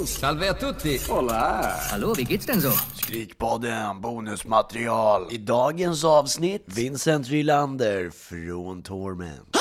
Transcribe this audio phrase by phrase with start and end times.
[0.00, 0.18] Servus.
[0.18, 1.00] Salve a tutti!
[1.08, 1.74] Hola.
[1.90, 2.72] Hallå, wie geht's denn so?
[2.94, 5.26] Skrikpodden, bonusmaterial.
[5.30, 9.56] I dagens avsnitt, Vincent Rylander från Torment.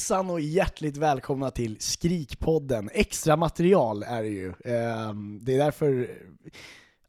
[0.00, 2.90] Hejsan och hjärtligt välkomna till Skrikpodden.
[2.92, 4.52] Extra material är det ju.
[4.64, 6.10] Ehm, det är därför...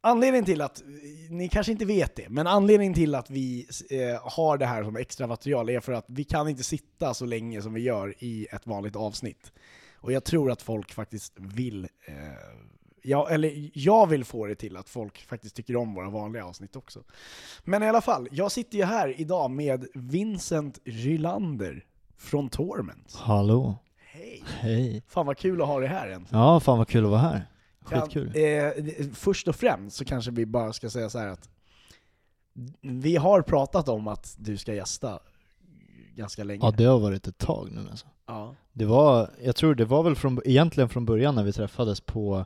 [0.02, 0.84] Anledningen till att,
[1.30, 4.96] ni kanske inte vet det, men anledningen till att vi eh, har det här som
[4.96, 8.48] extra material är för att vi kan inte sitta så länge som vi gör i
[8.52, 9.52] ett vanligt avsnitt.
[9.96, 12.16] Och jag tror att folk faktiskt vill, eh,
[13.02, 16.76] ja, eller jag vill få det till att folk faktiskt tycker om våra vanliga avsnitt
[16.76, 17.04] också.
[17.64, 21.86] Men i alla fall, jag sitter ju här idag med Vincent Rylander
[22.22, 23.16] från Torment.
[23.20, 23.76] Hallå,
[24.12, 24.44] Hej!
[24.60, 25.04] hej.
[25.08, 26.28] Fan vad kul att ha dig här än.
[26.30, 27.48] Ja, fan vad kul att vara här.
[27.84, 28.32] Skitkul.
[28.36, 31.50] eh, först och främst så kanske vi bara ska säga så här att
[32.82, 35.20] vi har pratat om att du ska gästa
[36.16, 36.60] ganska länge.
[36.66, 38.08] Ja, det har varit ett tag nu alltså.
[38.28, 38.56] Ja.
[38.74, 42.46] Det var, jag tror det var väl från, egentligen från början när vi träffades på,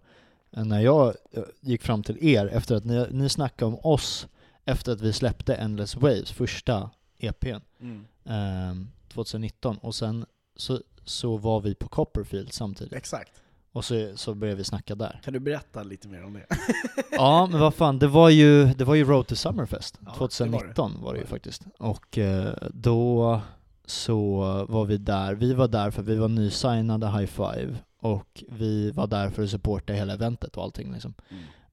[0.51, 4.27] eh, när jag eh, gick fram till er efter att ni, ni snackade om oss
[4.65, 6.89] efter att vi släppte Endless Waves, första
[7.19, 8.05] EPn, Mm.
[8.25, 13.31] ehm, 2019, och sen så, så var vi på Copperfield samtidigt, Exakt.
[13.71, 15.19] och så, så började vi snacka där.
[15.23, 16.45] Kan du berätta lite mer om det?
[17.11, 20.19] Ja, men vad fan, det var ju, det var ju Road to Summerfest Ja, det
[20.19, 20.33] var det.
[20.35, 21.61] 2019 var det, ju faktiskt.
[21.79, 23.41] Och eh, då
[23.85, 28.91] så var vi där, vi var där för vi var nysignade High Five och vi
[28.91, 31.13] var där för att supporta hela eventet och allting liksom.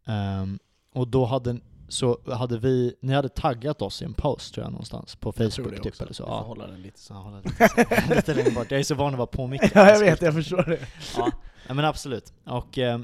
[0.04, 0.58] Ehm,
[0.94, 1.60] och då hade,
[1.92, 5.52] så hade vi, ni hade taggat oss i en post tror jag någonstans på Jag
[5.52, 6.02] tror Facebook det typ också.
[6.02, 6.22] eller så.
[6.22, 6.42] Du får Ja.
[6.42, 7.14] hålla den lite så.
[7.14, 7.68] Hålla lite,
[8.08, 8.70] så, lite längre bort.
[8.70, 9.70] Jag är så van att vara på micken.
[9.74, 10.78] Ja, jag vet, jag förstår det.
[11.68, 12.32] Ja, men absolut.
[12.44, 13.00] Och, eh,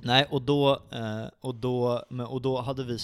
[0.00, 2.98] nej, och då, eh, och, då, men, och då hade vi,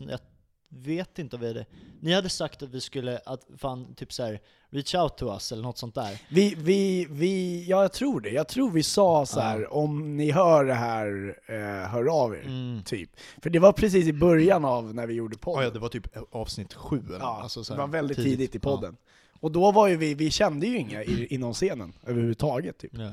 [0.00, 0.20] jag
[0.68, 1.66] vet inte vad vi hade,
[2.00, 4.40] ni hade sagt att vi skulle, att fan typ så här,
[4.70, 6.22] reach out to us eller något sånt där.
[6.28, 8.30] Vi, vi, vi, ja jag tror det.
[8.30, 9.68] Jag tror vi sa så här: Ja.
[9.68, 12.42] om ni hör det här, eh, hör av er.
[12.42, 12.82] Mm.
[12.82, 13.10] Typ.
[13.42, 15.72] För det var precis i början av när vi gjorde podden.
[15.72, 18.58] det var typ avsnitt sju eller Ja, alltså så det här, var väldigt tidigt, i
[18.58, 18.96] podden.
[19.40, 22.92] Och då var ju vi, vi kände ju inga i, inom scenen överhuvudtaget typ.
[22.94, 23.02] Ja.
[23.02, 23.12] ja.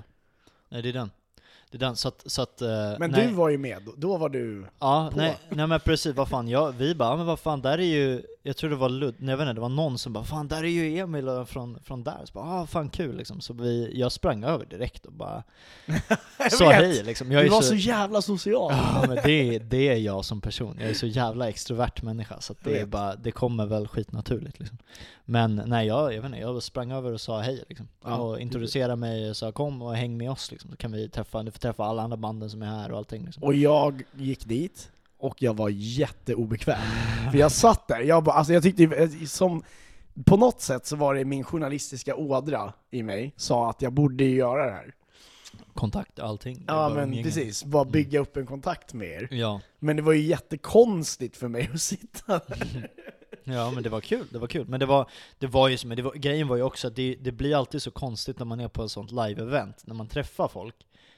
[0.69, 1.11] Nej det är den.
[1.71, 2.67] Det är den, så att, så att eh,
[2.99, 3.27] Men nej.
[3.27, 4.65] du var ju med, då var du...
[4.79, 5.17] Ja, på.
[5.17, 7.83] nej, nej men precis, vad fan, jag, vi bara, "Ja, men vad fan, där är
[7.83, 10.23] ju, jag tror det var Lud, nej jag vet inte, det var någon som bara
[10.23, 13.53] 'Fan, där är ju Emil från, från där' så bara, ah fan kul liksom, så
[13.53, 15.43] vi, jag sprang över direkt och bara
[16.51, 17.31] sa hej liksom.
[17.31, 18.71] Jag Du är var så jävla social.
[18.73, 22.55] Ja men det, det är jag som person, jag är så jävla extrovert människa så
[22.63, 24.77] det är bara, det kommer väl skitnaturligt liksom.
[25.27, 27.87] Men nej jag, jag vet inte, jag sprang över och sa hej liksom.
[28.03, 31.09] Ja, och introducerade mig och sa kom och häng med oss liksom, så kan vi
[31.09, 33.43] träffa, får träffa alla andra banden som är här och allting liksom.
[33.43, 36.79] Och jag gick dit, och jag var jätteobekväm.
[37.31, 39.63] För jag satt där, jag bara, alltså jag tyckte eh, som...
[40.25, 44.23] På något sätt så var det min journalistiska ådra i mig, sa att jag borde
[44.23, 44.93] göra det här.
[45.73, 46.63] Kontakt, allting.
[46.67, 47.23] Ja men umgänge.
[47.23, 49.27] precis, bara bygga upp en kontakt med er.
[49.31, 49.61] Ja.
[49.79, 52.89] Men det var ju jättekonstigt för mig att sitta där.
[53.47, 54.67] Ja men det var kul, det var kul.
[54.67, 57.15] Men det var, det var ju som, det var, grejen var ju också att det,
[57.21, 60.47] det blir alltid så konstigt när man är på ett sånt live-event, när man träffar
[60.47, 60.75] folk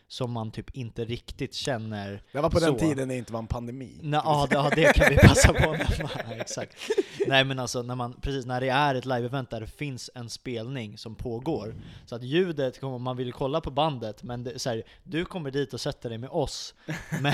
[0.10, 2.80] som man typ inte riktigt känner Det var på den Så.
[2.80, 4.00] tiden det inte var en pandemi.
[4.02, 6.76] Nej, ja, det, det kan vi passa på att nämna, exakt.
[7.28, 10.30] Nej men alltså, när man, precis när det är ett live-event där det finns en
[10.30, 11.76] spelning som pågår,
[12.06, 15.52] så att ljudet, kommer, man vill kolla på bandet, men det, så här, du kommer
[15.52, 16.74] dit och sätter dig med oss,
[17.22, 17.34] men,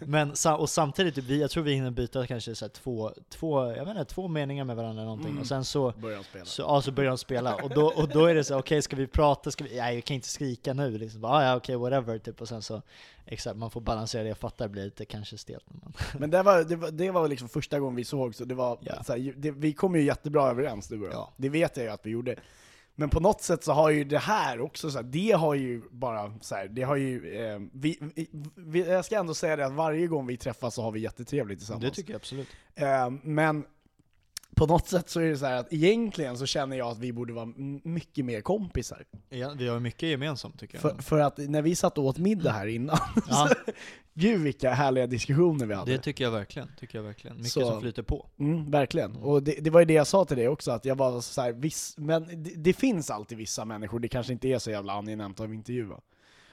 [0.00, 3.84] men och samtidigt, vi, jag tror vi hinner byta kanske så här, två, två, jag
[3.84, 6.44] vet inte, två meningar med varandra eller någonting, och sen så Började de spela.
[6.44, 8.96] så, ja, så börjar de spela, och då, och då är det så okej ska
[8.96, 11.76] vi prata, ska vi, nej jag kan inte skrika nu liksom, bara, "Ah, ja okej
[11.94, 12.82] whatever, typ, och sen så,
[13.26, 16.42] exakt, man får balansera det, jag fattar det blir lite kanske stelt man Men det
[16.42, 19.02] var, det var, det var liksom första gången vi såg, så det var, Ja.
[19.04, 21.12] så här, det, vi kom ju jättebra överens du och.
[21.12, 21.32] Ja.
[21.36, 22.36] Det vet jag ju att vi gjorde.
[22.96, 25.82] Men på något sätt så har ju det här också, så här, det har ju
[25.90, 29.66] bara så här, det har ju, eh, vi, vi, vi, jag ska ändå säga det
[29.66, 31.84] att varje gång vi träffas så har vi jättetrevligt tillsammans.
[31.84, 32.48] Det tycker jag absolut.
[32.74, 33.64] Eh, men
[34.56, 37.12] på något sätt så är det så här att egentligen så känner jag att vi
[37.12, 37.48] borde vara
[37.84, 39.04] mycket mer kompisar.
[39.30, 40.82] Ja, vi har mycket gemensamt tycker jag.
[40.82, 42.98] För, för att när vi satt och åt middag här innan,
[43.28, 43.48] Ja.
[43.48, 43.72] så,
[44.14, 45.92] gud vilka härliga diskussioner vi hade.
[45.92, 47.36] det tycker jag verkligen, tycker jag verkligen.
[47.36, 48.26] Mycket Så- som flyter på.
[48.38, 49.16] Mm, verkligen.
[49.16, 51.40] Och det, det var ju det jag sa till dig också, att jag var så
[51.40, 54.92] här, viss, men det, det finns alltid vissa människor, det kanske inte är så jävla
[54.92, 56.00] angenämt att intervjua.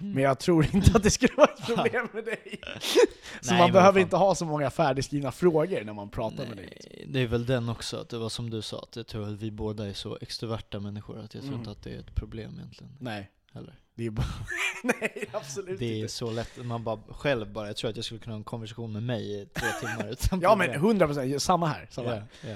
[0.01, 0.13] Mm.
[0.13, 2.59] Men jag tror inte att det skulle vara ett problem med dig.
[3.42, 4.01] Så Nej, man behöver fan.
[4.01, 6.77] inte ha så många färdigskrivna frågor när man pratar med dig.
[6.89, 9.24] Nej, det är väl den också, att det var som du sa, att jag tror
[9.27, 11.59] att vi båda är så extroverta människor att jag tror Mm.
[11.59, 12.94] inte att det är ett problem egentligen.
[13.00, 13.31] Nej.
[13.53, 13.75] heller.
[13.95, 14.25] Det är bara...
[14.83, 16.13] Nej, absolut Det är inte.
[16.13, 18.92] så lätt, man bara själv bara, jag tror att jag skulle kunna ha en konversation
[18.94, 20.86] med mig i tre timmar utan Ja men problem.
[20.86, 21.88] 100 procent, samma här.
[21.92, 22.25] Samma Ja, här.
[22.51, 22.56] ja.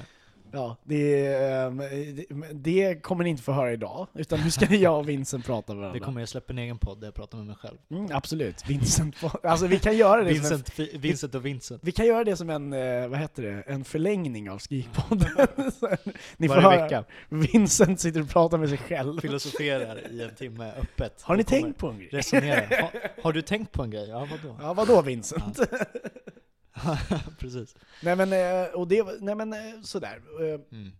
[0.55, 4.99] Ja, det, ehm, det, det kommer ni inte få höra idag, utan nu ska jag
[4.99, 5.99] och Vincent prata med varandra.
[5.99, 7.77] Det kommer jag släppa en egen podd där jag pratar med mig själv.
[7.91, 9.15] Mm, absolut, Vincent.
[9.43, 11.81] Alltså vi kan göra det som en, Vincent, Vincent och Vincent.
[11.83, 15.29] vi kan göra det som en, eh, vad heter det, en förlängning av Skrikpodden.
[16.37, 17.03] Ni får Varje höra, vecka.
[17.29, 19.19] Vincent sitter och pratar med sig själv.
[19.19, 21.21] Filosoferar i en timme öppet.
[21.21, 22.09] Har ni tänkt på en grej?
[22.11, 22.61] Resonera.
[22.81, 22.89] Har,
[23.23, 24.09] har du tänkt på en grej?
[24.09, 24.55] Ja, vadå?
[24.61, 25.59] Ja, vadå Vincent?
[27.39, 27.75] Precis.
[28.01, 30.21] nej men, eh, och det, nej men eh, sådär.
[30.41, 30.91] Eh, Mm.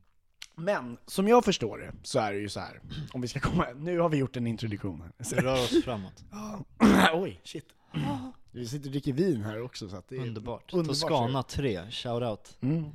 [0.57, 2.81] Men, som jag förstår det, så är det ju så här.
[3.13, 5.12] om vi ska komma, nu har vi gjort en introduktion här.
[5.36, 6.24] Vi rör oss framåt.
[7.13, 7.66] Oj, shit.
[8.51, 10.74] Vi sitter och dricker vin här också så att det är Underbart.
[10.74, 12.57] underbart Toscana 3, shoutout.
[12.62, 12.86] Mm.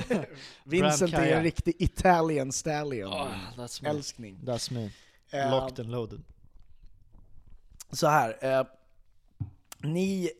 [0.64, 3.12] Vincent är en riktig Italian stallion.
[3.56, 3.88] that's me.
[3.90, 4.38] Älskling.
[4.44, 4.90] That's me.
[5.50, 6.22] Locked and loaded.
[7.92, 8.58] så här.
[8.60, 8.66] Eh,
[9.78, 10.30] ni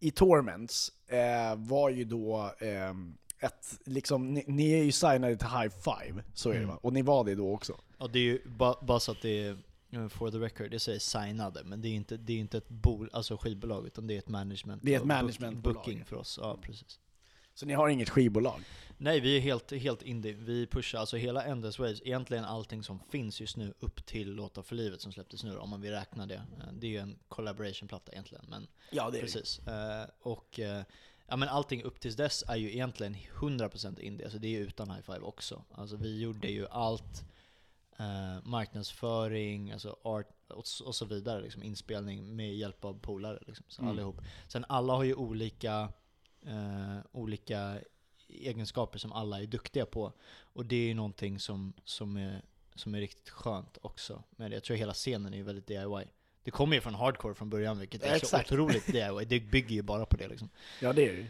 [0.00, 2.90] i Torments eh, var ju då eh,
[3.38, 6.68] ett, liksom, ni, ni är ju signade till High Five, så är det Mm.
[6.68, 6.78] va?
[6.82, 7.80] Och ni var det då också?
[7.98, 9.58] Ja, det är ju ba, bara så att det är,
[9.92, 12.68] eh, for the record, det säger signade, men det är inte, det är inte ett
[12.68, 14.82] bol, alltså skivbolag, utan det är ett management.
[14.84, 15.74] Det är ett managementbolag.
[15.74, 16.98] Booking för oss, ja precis.
[17.56, 18.60] Så ni har inget skivbolag?
[18.98, 20.32] Nej, vi är helt, helt indie.
[20.32, 24.62] Vi pushar alltså hela Endless Waves, egentligen allting som finns just nu upp till Låta
[24.62, 26.34] för livet som släpptes nu om man vill räkna det.
[26.34, 29.58] Eh, Det är ju en collaboration-platta egentligen, men Ja, det precis.
[29.66, 30.82] Eh, Och eh,
[31.26, 34.60] ja, men allting upp tills dess är ju egentligen 100% indie, alltså det är ju
[34.66, 35.64] utan high five också.
[35.74, 37.24] Alltså vi gjorde ju allt,
[37.98, 43.64] eh, marknadsföring, alltså art och, och så vidare, liksom inspelning med hjälp av polare liksom,
[43.68, 43.92] så Mm.
[43.92, 44.20] allihop.
[44.48, 45.88] Sen alla har ju olika,
[46.46, 47.78] eh, olika
[48.28, 50.12] egenskaper som alla är duktiga på.
[50.38, 52.42] Och det är ju någonting som, som, är,
[52.74, 54.22] som är riktigt skönt också.
[54.30, 56.04] Men jag tror hela scenen är ju väldigt DIY.
[56.42, 58.48] Det kommer ju från hardcore från början, vilket är Exakt.
[58.48, 59.24] så otroligt DIY.
[59.26, 60.48] Det bygger ju bara på det liksom.
[60.82, 61.26] Ja, det är det ju.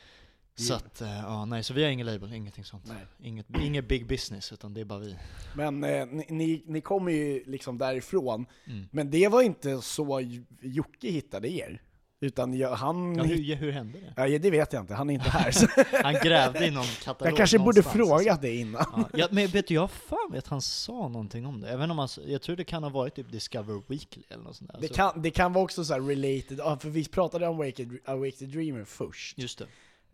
[0.59, 2.87] Så att, eh, ja, nej, så vi har ingen label, ingenting sånt.
[2.87, 3.07] Nej.
[3.23, 5.17] Inget, inget big business, utan det är bara vi.
[5.57, 8.89] Men eh, ni, ni, kommer ju liksom därifrån, Mm.
[8.93, 10.21] men det var inte så
[10.61, 11.83] Jocke hittade er.
[12.21, 13.17] Utan jag, han...
[13.17, 14.29] Ja, hur, hur hände det?
[14.29, 15.53] Ja, det vet jag inte, han är inte här.
[16.03, 19.05] Han grävde i någon katalog jag kanske borde frågat det innan.
[19.13, 21.69] Ja, men vet du, jag har för mig att han sa någonting om det.
[21.69, 24.73] Även om han, jag tror det kan ha varit typ Discover Weekly eller något sånt
[24.73, 24.81] där.
[24.81, 27.87] Det Så- kan, det kan vara också så här related, för vi pratade om Awake,
[28.05, 29.39] Awake the Dreamer först.
[29.39, 29.67] Just det.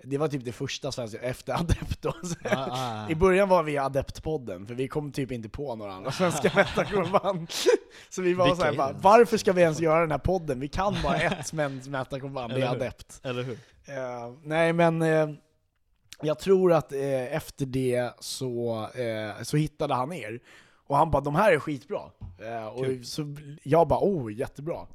[0.04, 2.08] Det var typ det första svenska, efter Adept då.
[2.44, 3.10] Ah, ah, ah.
[3.10, 7.50] I början var vi Adept-podden, för vi kom typ inte på några andra svenska metalcore-band.
[8.10, 10.60] Så vi var Vilka såhär är bara, varför ska vi ens göra den här podden?
[10.60, 11.52] Vi kan bara ett
[11.86, 12.68] metalcore-band, det är?
[12.68, 13.20] Adept.
[13.22, 13.58] Eller hur?
[13.84, 15.28] Eh, nej men, eh,
[16.22, 18.88] jag tror att eh, efter det så,
[19.42, 20.40] så hittade han er.
[20.86, 22.00] Och han bara, de här är skitbra.
[22.38, 24.86] Eh, och så jag bara, oh jättebra.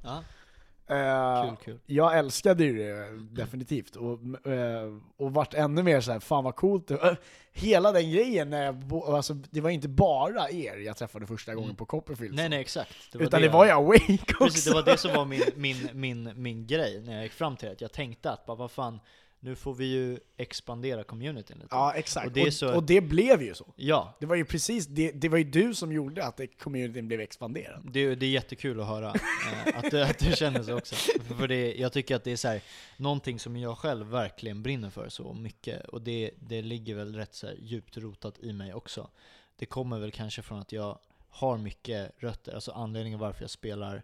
[0.90, 1.80] Eh, kul, kul.
[1.86, 6.56] jag älskade ju det definitivt, och, eh, och vart ännu mer så här, fan vad
[6.56, 7.18] coolt det var.
[7.52, 11.70] Hela den grejen, när jag, alltså, det var inte bara er jag träffade första gången
[11.70, 11.76] Mm.
[11.76, 12.36] på Copperfield.
[12.36, 12.94] Nej nej exakt.
[13.12, 14.44] Det utan det var ju Awake också.
[14.44, 17.56] Precis, det var det som var min, min, min, min grej när jag gick fram
[17.56, 17.82] till det.
[17.82, 19.00] Jag tänkte att, bara, vad fan,
[19.40, 21.68] nu får vi ju expandera communityn lite.
[21.72, 23.74] Ja exakt, Och och det det, så- och, det blev ju så.
[23.76, 27.22] Ja, Det var ju precis, det, det var ju du som gjorde att communityn blev
[27.22, 27.82] expanderad.
[27.92, 30.96] det, det är jättekul att höra eh, att, du, att du känner så också.
[31.38, 32.62] För det, jag tycker att det är så här,
[32.98, 37.34] någonting som jag själv verkligen brinner för så mycket, och det, det ligger väl rätt
[37.36, 39.10] så djupt rotat i mig också.
[39.56, 44.04] Det kommer väl kanske från att jag har mycket rötter, alltså anledningen varför jag spelar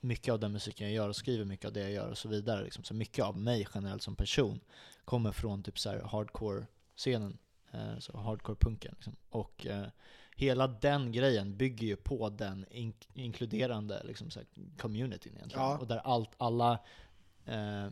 [0.00, 2.28] mycket av den musiken jag gör och skriver mycket av det jag gör och så
[2.28, 2.64] vidare.
[2.64, 2.84] Liksom.
[2.84, 4.60] Så mycket av mig generellt som person
[5.04, 7.38] kommer från typ så här hardcore-scenen,
[7.72, 8.92] eh, så hardcore-punken.
[8.94, 9.16] Liksom.
[9.30, 9.86] Och eh,
[10.36, 15.64] hela den grejen bygger ju på den ink- inkluderande liksom, så här, communityn egentligen.
[15.64, 15.78] Ja.
[15.78, 16.72] Och där allt, alla
[17.44, 17.86] eh,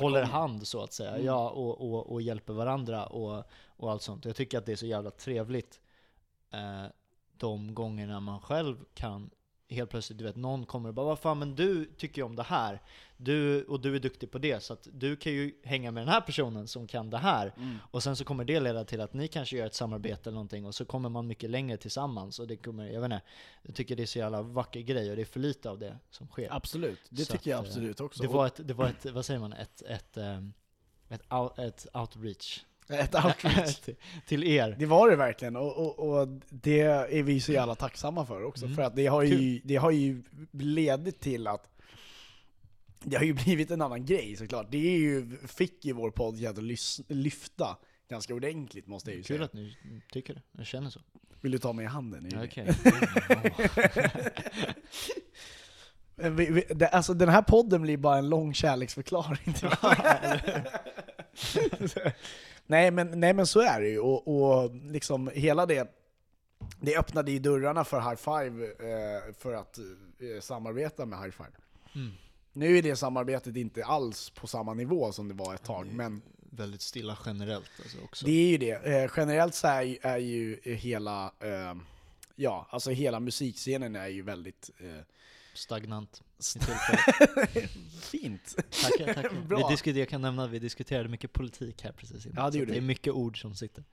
[0.00, 1.26] håller hand så att säga, Mm.
[1.26, 4.24] ja, och, och, och hjälper varandra och, och allt sånt.
[4.24, 5.80] Jag tycker att det är så jävla trevligt
[6.50, 6.84] eh,
[7.36, 9.30] de gångerna man själv kan
[9.68, 12.36] helt plötsligt, du vet, någon kommer och bara vad fan men du tycker ju om
[12.36, 12.82] det här,
[13.16, 16.08] du, och du är duktig på det, så att du kan ju hänga med den
[16.08, 17.52] här personen som kan det här.
[17.56, 17.78] Mm.
[17.90, 20.66] Och sen så kommer det leda till att ni kanske gör ett samarbete eller någonting,
[20.66, 22.38] och så kommer man mycket längre tillsammans.
[22.38, 23.20] Och det kommer, jag vet inte,
[23.62, 25.98] jag tycker det är så jävla vacker grej, och det är för lite av det
[26.10, 26.48] som sker.
[26.50, 28.22] Absolut, det Så tycker jag att, eh, absolut också.
[28.22, 30.52] Det var ett, det var ett vad säger man, ett, ett, ehm,
[31.08, 32.64] ett, out, ett outreach.
[32.88, 33.76] Ett outreach.
[33.80, 34.76] till, till er.
[34.78, 38.64] Det var det verkligen, och, och, och det är vi så jävla tacksamma för också,
[38.64, 38.76] Mm.
[38.76, 41.68] för att det har, ju, det har ju ledit till att
[43.02, 44.66] det har ju blivit en annan grej såklart.
[44.70, 46.64] Det är ju, fick ju vår podcast att
[47.08, 47.76] lyfta
[48.08, 49.44] ganska ordentligt måste jag ju Kul säga.
[49.44, 49.76] att ni
[50.12, 51.00] tycker det, jag känner så.
[51.40, 52.30] Vill du ta mig i handen?
[52.44, 52.68] Okej.
[56.74, 59.68] Det, alltså den här podden blir bara en lång kärleksförklaring till
[62.66, 65.92] nej, men, nej men så är det ju, och, och liksom hela det,
[66.80, 71.50] det öppnade ju dörrarna för High Five eh, för att eh, samarbeta med High Five.
[71.94, 72.12] Mm.
[72.52, 76.22] Nu är det samarbetet inte alls på samma nivå som det var ett tag, men
[76.50, 78.26] Väldigt stilla generellt alltså också.
[78.26, 79.02] det är ju det.
[79.02, 81.74] Eh, generellt så är, är ju hela, eh,
[82.36, 85.02] ja, alltså hela musikscenen är ju väldigt eh,
[85.54, 86.22] Stagnant.
[88.00, 88.56] fint.
[88.82, 89.56] Tackar, tackar.
[89.56, 92.44] Vi diskuterade, jag kan nämna att vi diskuterade mycket politik här precis innan.
[92.44, 93.84] Ja, det gjorde det är mycket ord som sitter.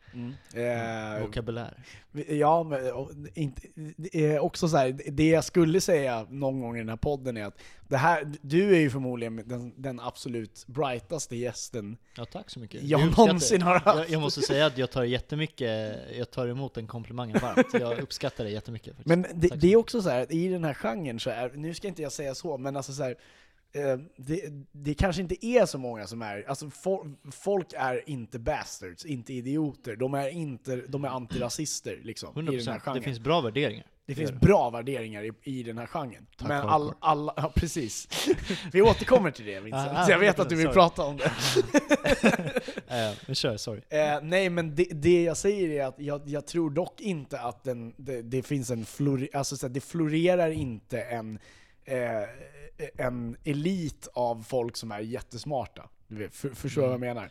[0.53, 1.83] Eh, Vokabulär.
[2.27, 3.61] Ja, men och, inte,
[3.97, 7.37] det är också så här, det jag skulle säga någon gång i den här podden
[7.37, 12.49] är att det här, du är ju förmodligen den, den absolut brightaste gästen Ja, tack
[12.49, 12.83] så mycket.
[12.83, 13.97] jag uppskattar någonsin har haft.
[13.97, 17.67] jag, jag måste säga att jag tar jättemycket, jag tar emot den komplimangen varmt.
[17.73, 19.07] Jag uppskattar det jättemycket faktiskt.
[19.07, 21.87] Men det, det är också så här, i den här genren så är, nu ska
[21.87, 23.15] inte jag säga så, men alltså så här,
[23.73, 28.39] eh, det, det kanske inte är så många som är, alltså fol, folk är inte
[28.39, 32.79] bastards, inte idioter, de är inte, de är antirasister liksom, i den här 100%.
[32.79, 32.99] genren.
[32.99, 33.85] Det finns bra värderingar.
[34.05, 36.27] Det finns bra värderingar i, i den här genren.
[36.37, 36.73] Tack, men hardcore.
[36.73, 38.27] all, alla, ja precis.
[38.71, 39.97] Vi återkommer till det Vincent.
[40.05, 40.73] Så jag vet att du vill sorry.
[40.73, 41.31] prata om det.
[42.87, 43.81] Eh, men kör, sorry.
[43.89, 47.63] Eh, nej men det, det jag säger är att jag, jag tror dock inte att
[47.63, 51.39] den, det, det finns en flore, alltså så det florerar inte en,
[51.85, 52.23] eh,
[52.97, 55.89] en elit av folk som är jättesmarta.
[56.07, 57.29] Du vet, för, förstår du vad jag menar?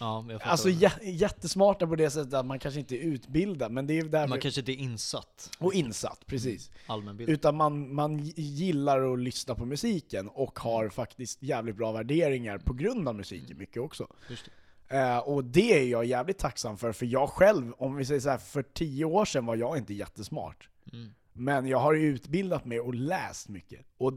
[0.00, 3.86] Ja, jag Alltså jä, jättesmarta på det sättet att man kanske inte är utbildad, men
[3.86, 5.50] det är därför, Man kanske inte är insatt.
[5.58, 6.70] och insatt, precis.
[6.86, 7.30] Allmänbild.
[7.30, 12.72] Utan man, man gillar att lyssna på musiken och har faktiskt jävligt bra värderingar på
[12.72, 14.06] grund av musiken mycket också.
[14.30, 14.44] Just
[14.88, 14.98] det.
[14.98, 18.30] Eh, och det är jag jävligt tacksam för, för jag själv, om vi säger så
[18.30, 20.68] här, för tio år sedan var jag inte jättesmart.
[20.92, 21.14] Mm.
[21.32, 23.80] Men jag har utbildat mig och läst mycket.
[23.98, 24.12] Och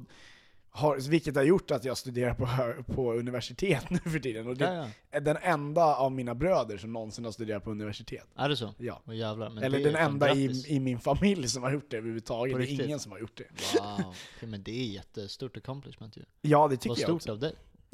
[0.70, 4.48] har, vilket har gjort att jag studerar på, på universitet nu för tiden.
[4.48, 4.88] Och det Ja, ja.
[5.12, 8.28] är den enda av mina bröder som någonsin har studerat på universitet.
[8.36, 8.74] Är det så?
[8.78, 9.02] Ja.
[9.06, 9.64] Åh jävlar.
[9.64, 12.58] Eller den enda i, i min familj som har gjort det överhuvudtaget.
[12.58, 13.80] Det är ingen som har gjort det.
[13.80, 14.00] Wow.
[14.38, 16.22] Okej, men det är jättestort accomplishment ju.
[16.42, 17.32] Ja, det Vad tycker jag stort också.
[17.32, 17.54] av dig.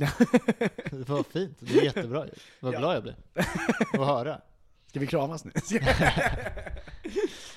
[0.92, 2.32] Det var fint, det är jättebra ju.
[2.60, 2.80] Vad Ja.
[2.80, 3.16] glad jag blev.
[3.94, 4.42] Att höra.
[4.88, 5.52] Ska vi kramas nu?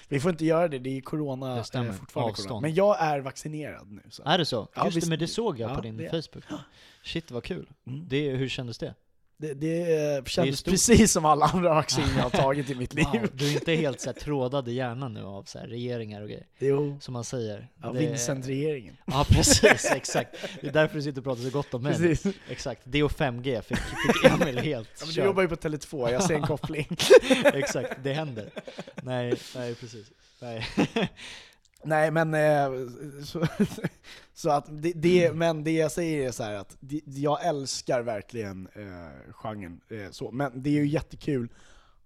[0.09, 1.89] Vi får inte göra det, det är corona Det stämmer.
[1.89, 2.31] eh, fortfarande.
[2.31, 2.49] Avstånd.
[2.49, 2.61] Corona.
[2.61, 4.03] Men jag är vaccinerad nu.
[4.11, 4.23] Så.
[4.27, 4.69] Är det så?
[4.75, 5.07] Ja, Just visst.
[5.07, 6.45] det, men det såg jag Ja, på din det- Facebook.
[7.03, 7.67] Shit vad kul.
[7.87, 8.09] Mm.
[8.09, 8.95] Det, hur kändes det?
[9.37, 10.73] Det, det kändes stort.
[10.73, 13.05] precis som alla andra vaccin jag har tagit i mitt liv.
[13.13, 16.23] Wow, du är inte helt så här, trådad i hjärnan nu av så här, regeringar
[16.23, 16.99] och grejer, Jo.
[17.01, 17.69] som man säger.
[17.83, 18.97] Ja, Det- Vincent-regeringen.
[19.07, 20.37] Ja precis, exakt.
[20.61, 21.97] Det är därför du sitter och pratar så gott om mig.
[21.99, 22.35] Precis.
[22.49, 26.11] Exakt, det och 5G fick, fick Emil helt Ja, men du jobbar ju på Tele2,
[26.13, 26.97] jag ser en koppling.
[27.55, 28.51] Exakt, det händer.
[29.03, 30.07] Nej, nej precis.
[30.41, 30.67] Nej.
[31.85, 32.89] Nej men, eh,
[33.25, 33.47] så,
[34.35, 39.33] så att det, det, men det jag säger är så att jag älskar verkligen eh,
[39.33, 39.81] genren.
[39.89, 40.31] Eh, så.
[40.31, 41.49] Men det är ju jättekul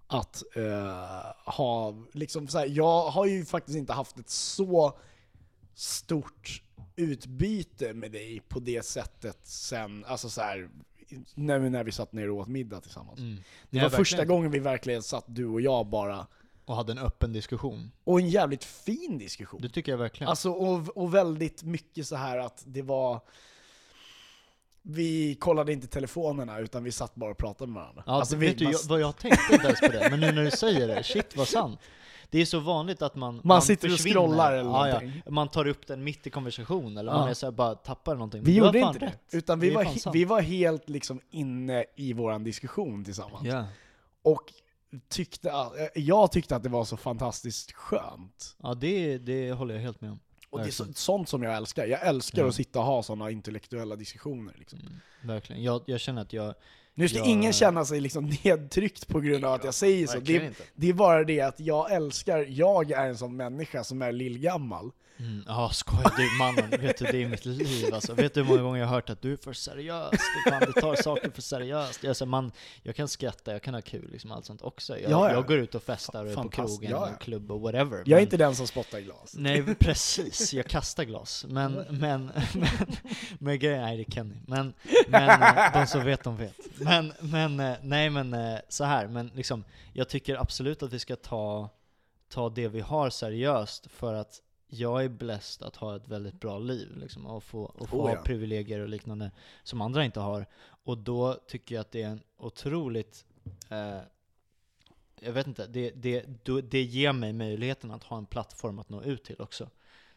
[0.06, 4.98] att eh, ha, liksom så här, jag har ju faktiskt inte haft ett så
[5.74, 6.62] stort
[6.96, 10.68] utbyte med dig på det sättet sen, alltså så här,
[11.34, 13.18] när, när vi satt ner och åt middag tillsammans.
[13.18, 13.38] Mm.
[13.70, 14.36] Det var första verkligen.
[14.36, 16.26] gången vi verkligen satt, du och jag bara,
[16.68, 17.90] Och hade en öppen diskussion.
[18.04, 19.60] och en jävligt fin diskussion.
[19.62, 20.30] Det tycker jag verkligen.
[20.30, 23.20] Alltså, och, och väldigt mycket så här att det var...
[24.82, 28.02] Vi kollade inte telefonerna, utan vi satt bara och pratade med varandra.
[28.06, 30.20] Ja, alltså, vi, vet du man, jag, vad jag tänkte inte ens på det, men
[30.20, 31.80] nu när du säger det, shit vad sant.
[32.30, 35.22] Det är så vanligt att man Man sitter och scrollar eller ja, någonting.
[35.24, 35.30] ja.
[35.30, 38.42] Man tar upp den mitt i konversation, eller man är så här, bara tappar någonting.
[38.44, 39.20] vi gjorde inte rätt.
[39.30, 39.36] det.
[39.36, 43.46] Utan vi Det var, vi var helt liksom inne i våran diskussion tillsammans.
[43.46, 43.64] Ja.
[44.22, 44.52] Och
[45.08, 45.54] tyckte, eh,
[45.94, 48.56] jag tyckte att det var så fantastiskt skönt.
[48.62, 50.20] ja, det, det håller jag helt med om.
[50.50, 50.94] Och det är så, Verkligen.
[50.94, 51.86] sånt som jag älskar.
[51.86, 52.48] Jag älskar Ja.
[52.48, 54.54] att sitta och ha sådana intellektuella diskussioner.
[54.58, 54.78] Liksom.
[54.78, 54.92] Mm,
[55.22, 55.62] verkligen.
[55.62, 56.54] Jag, jag känner att jag...
[56.94, 60.18] Nu ska Jag- ingen känna sig liksom nedtryckt på grund av att jag säger så.
[60.18, 64.02] Verkligen Det, det är bara det att jag älskar, jag är en sån människa som
[64.02, 64.90] är lillgammal.
[65.20, 68.14] Mm, Ja, skojar du mannen, vet du det är mitt liv alltså.
[68.14, 70.10] Vet du hur många gånger jag har hört att du är för seriös,
[70.66, 72.02] du, tar saker för seriöst.
[72.02, 74.98] Jag, så, man, jag kan skratta, jag kan ha kul, liksom allt sånt också.
[74.98, 75.34] Jag, Ja, ja.
[75.34, 77.96] jag går ut och festar och är på krogen ja, och klubb och whatever.
[77.98, 79.34] Jag är men- inte den som spottar glas.
[79.38, 81.44] Nej precis, jag kastar glas.
[81.48, 82.70] Men, men, men,
[83.38, 84.36] men grejen är det är Kenny.
[84.46, 84.74] Men,
[85.08, 85.40] men
[85.72, 86.54] de som vet de vet.
[86.80, 88.36] Men, men nej men
[88.68, 89.06] så här.
[89.08, 91.70] men liksom, jag tycker absolut att vi ska ta,
[92.32, 96.58] ta det vi har seriöst för att jag är blessed att ha ett väldigt bra
[96.58, 98.22] liv liksom, och få, och få Oh, ja.
[98.22, 99.30] privilegier och liknande
[99.62, 100.46] som andra inte har.
[100.84, 103.24] Och då tycker jag att det är en otroligt
[103.68, 104.00] eh,
[105.20, 106.24] jag vet inte, det, det,
[106.70, 109.70] det ger mig möjligheten att ha en plattform att nå ut till också.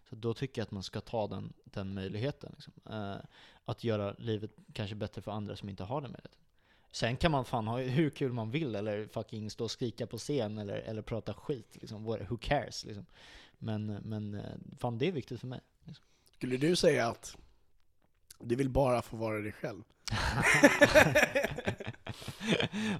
[0.10, 2.52] Så då tycker jag att man ska ta den, den möjligheten.
[2.54, 2.74] Liksom.
[2.90, 3.16] Eh,
[3.66, 6.38] att göra livet kanske bättre för andra som inte har den möjligheten.
[6.92, 10.18] Sen kan man fan ha hur kul man vill, eller fucking stå och skrika på
[10.18, 11.78] scen, eller, eller prata skit.
[11.82, 12.04] Liksom.
[12.04, 12.86] Who cares?
[12.86, 13.06] Liksom.
[13.64, 14.42] Men, men eh,
[14.80, 15.60] fan, det är viktigt för mig.
[16.34, 17.38] Skulle du säga att
[18.40, 19.84] du vill bara få vara dig själv?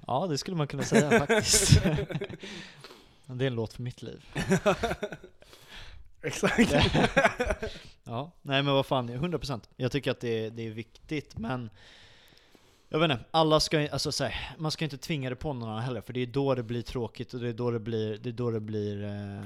[0.06, 1.82] ja, det skulle man kunna säga faktiskt.
[3.26, 4.24] det är en låt för mitt liv.
[6.22, 6.72] Exakt.
[8.04, 9.60] Ja, nej men vad fan, 100%.
[9.76, 11.70] Jag tycker att det är, det är viktigt, men
[12.88, 15.68] jag vet inte, alla ska alltså så här, man ska inte tvinga det på någon
[15.68, 18.18] annan heller, för det är då det blir tråkigt och det är då det blir,
[18.18, 19.42] det är då det blir, eh,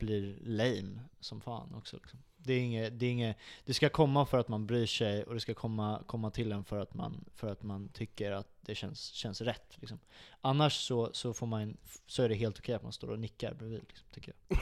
[0.00, 1.96] blir lame som fan också.
[1.96, 2.18] Liksom.
[2.36, 5.34] Det, är inget, det, är inget, det ska komma för att man bryr sig och
[5.34, 8.74] det ska komma, komma till en för att man, för att man tycker att det
[8.74, 9.76] känns, känns rätt.
[9.76, 9.98] Liksom.
[10.40, 11.76] Annars så, så, får man,
[12.06, 14.58] så är det helt okej att man står och nickar bredvid, liksom, tycker jag.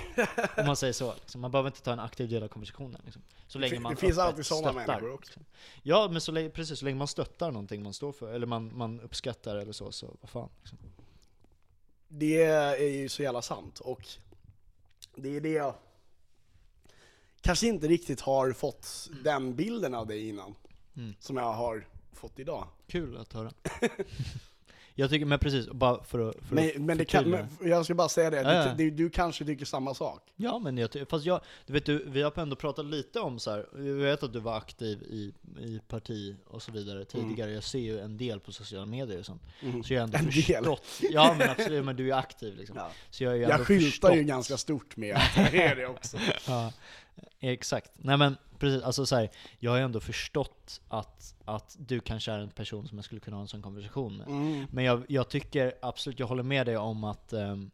[0.59, 1.14] Om man säger så.
[1.14, 1.40] Liksom.
[1.40, 3.00] Man behöver inte ta en aktiv del av konversationen.
[3.04, 3.23] Liksom.
[3.47, 5.30] Så länge man det finns alltid sådana människor också.
[5.30, 5.45] Liksom.
[5.83, 8.76] Ja, men så länge, precis, så länge man stöttar någonting man står för, eller man,
[8.76, 10.49] man uppskattar eller så, så vad fan.
[10.61, 10.78] Liksom.
[12.09, 14.09] Det är ju så jävla sant och
[15.19, 15.75] det är det jag
[17.41, 20.55] kanske inte riktigt har fått den bilden av dig innan
[20.97, 21.15] Mm.
[21.19, 22.69] som jag har fått idag.
[22.87, 23.53] Kul att höra.
[25.00, 27.85] jag tycker, men precis, bara för att, för att Men, men, det kan, men jag
[27.85, 28.75] ska bara säga det, Ja, ja.
[28.75, 30.23] Du, du kanske tycker samma sak.
[30.37, 33.50] Ja men jag fast jag, du vet du, vi har ändå pratat lite om så
[33.50, 33.67] här.
[33.76, 37.78] jag vet att du var aktiv i, i parti och så vidare tidigare, jag ser
[37.78, 39.43] ju en del på sociala medier och sånt.
[39.85, 40.28] Så jag har ändå Mm.
[40.28, 40.64] En del.
[40.64, 42.76] förstått, ja men absolut, men du är aktiv liksom.
[42.76, 42.90] Ja.
[43.11, 44.17] Så jag ju Jag skyltar förstått.
[44.17, 46.17] ju ganska stort med att jag är det också.
[46.47, 46.73] Ja,
[47.41, 47.91] exakt.
[47.95, 52.33] Nej men precis, alltså så här, jag har ju ändå förstått att, att du kanske
[52.33, 54.29] är en person som jag skulle kunna ha en sån konversation med.
[54.29, 54.67] Mm.
[54.71, 57.71] Men jag, jag tycker absolut, jag håller med dig om att ehm,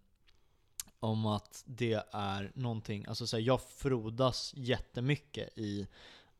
[1.00, 5.86] om att det är någonting, alltså så här, jag frodas jättemycket i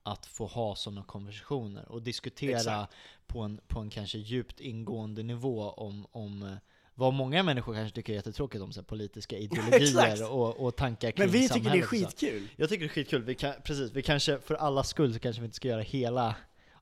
[0.03, 2.95] att få ha sådana konversationer och diskutera Exakt.
[3.27, 6.57] på en, på en kanske djupt ingående nivå om, om eh,
[6.95, 11.11] vad många människor kanske tycker är jättetråkigt om så här, politiska ideologier och, och tankar
[11.11, 12.49] kring Men vi tycker det är samhället skitkul.
[12.57, 15.43] Jag tycker det är skitkul, vi kan, precis, vi kanske, för alla skull så kanske
[15.43, 16.35] vi inte ska göra hela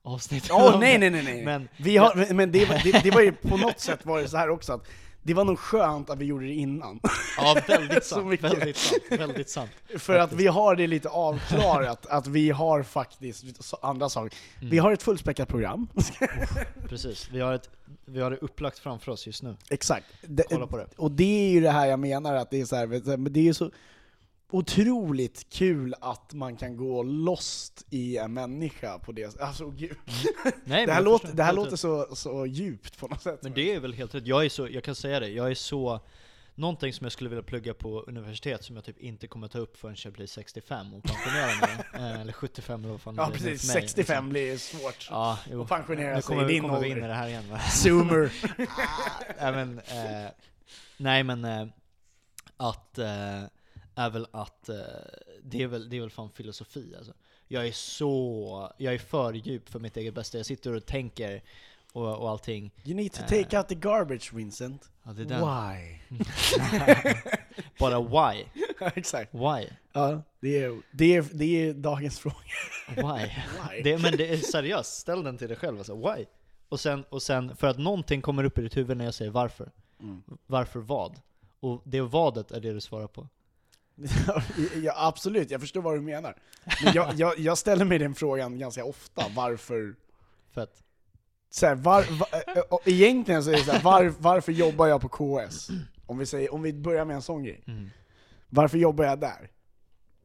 [0.03, 1.45] avsnittet Åh om nej nej nej nej.
[1.45, 4.29] Men, vi har, men det, var- det, det var ju på något sätt var det
[4.29, 4.89] så här också att
[5.23, 7.01] det var nog skönt att vi gjorde det innan.
[7.37, 9.71] ja väldigt sant, väldigt sant, väldigt sant.
[9.97, 14.39] För att vi har det lite avklarat, att vi har faktiskt andra saker.
[14.59, 14.71] Mm.
[14.71, 15.89] Vi har ett fullspäckat program.
[16.89, 17.71] Precis, vi har, ett,
[18.05, 19.57] vi har det upplagt framför oss just nu.
[19.71, 20.07] Exakt.
[20.49, 20.87] Kolla på det.
[20.97, 22.87] Och det är ju det här jag menar, att det är så här,
[23.31, 23.71] det är ju så
[24.53, 29.97] otroligt kul att man kan gå lost i en människa på det Alltså gud.
[30.65, 33.39] Nej, Det här, låter, det här låter så, så djupt på något sätt.
[33.43, 34.27] Men det är väl helt rätt.
[34.27, 36.01] Jag är så, jag kan säga det, jag är så
[36.55, 39.77] Någonting som jag skulle vilja plugga på universitet som jag typ inte kommer ta upp
[39.77, 41.85] förrän jag blir 65 och pensionerar mig.
[42.13, 44.29] eh, eller 75 eller vad fan det Ja nu precis, för mig, 65 liksom.
[44.29, 45.63] blir svårt Ja, jo.
[45.63, 47.09] att pensionera Nu sig kommer, i din kommer vi in i ålder.
[47.09, 47.59] det här igen va?
[47.71, 48.33] Zoomer.
[49.41, 50.31] Nej men, eh,
[50.97, 51.67] nej men eh,
[52.57, 53.43] att, eh,
[53.95, 54.77] är väl att, eh,
[55.43, 57.13] det, är väl, det är väl fan filosofi alltså.
[57.49, 60.39] Jag är så, jag är för djup för mitt eget bästa.
[60.39, 61.43] Jag sitter och tänker
[61.93, 62.71] och, och allting.
[62.85, 63.29] You need to Eh.
[63.29, 64.91] take out the garbage Vincent.
[65.05, 65.13] Ja.
[65.13, 65.99] Why?
[67.79, 68.45] Bara why?
[68.95, 69.35] Exakt.
[69.35, 69.67] Why?
[69.93, 72.37] Ja, det är, det, är, det är dagens fråga.
[72.89, 73.27] Why?
[73.71, 73.83] Why?
[73.83, 75.95] Det, men det är seriöst, ställ den till dig själv alltså.
[75.97, 76.25] Why?
[76.69, 79.31] Och sen, och sen, för att någonting kommer upp i ditt huvud när jag säger
[79.31, 79.71] varför.
[80.01, 80.23] Mm.
[80.47, 81.21] Varför vad?
[81.61, 83.29] Och det vadet är det du svarar på.
[84.83, 86.37] Ja, absolut, jag förstår vad du menar.
[86.85, 89.95] Men jag, jag, jag ställer mig den frågan ganska ofta, varför
[90.55, 90.83] Fett.
[91.51, 95.01] så här, var, var, ä- egentligen så är det så här, var, varför jobbar jag
[95.01, 95.69] på KS?
[96.07, 97.63] Om vi, säger, om vi börjar med en sån grej.
[97.67, 97.91] Mm.
[98.49, 99.51] Varför jobbar jag där?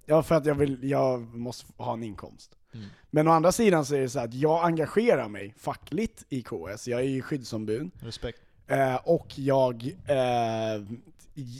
[0.05, 2.51] Ja, för att jag, vill, jag måste ha en inkomst.
[2.73, 2.85] Mm.
[3.09, 6.41] Men å andra sidan så är det så här att jag engagerar mig fackligt i
[6.41, 8.41] KS, jag är ju skyddsombud, Respekt.
[8.67, 10.81] eh, och jag eh,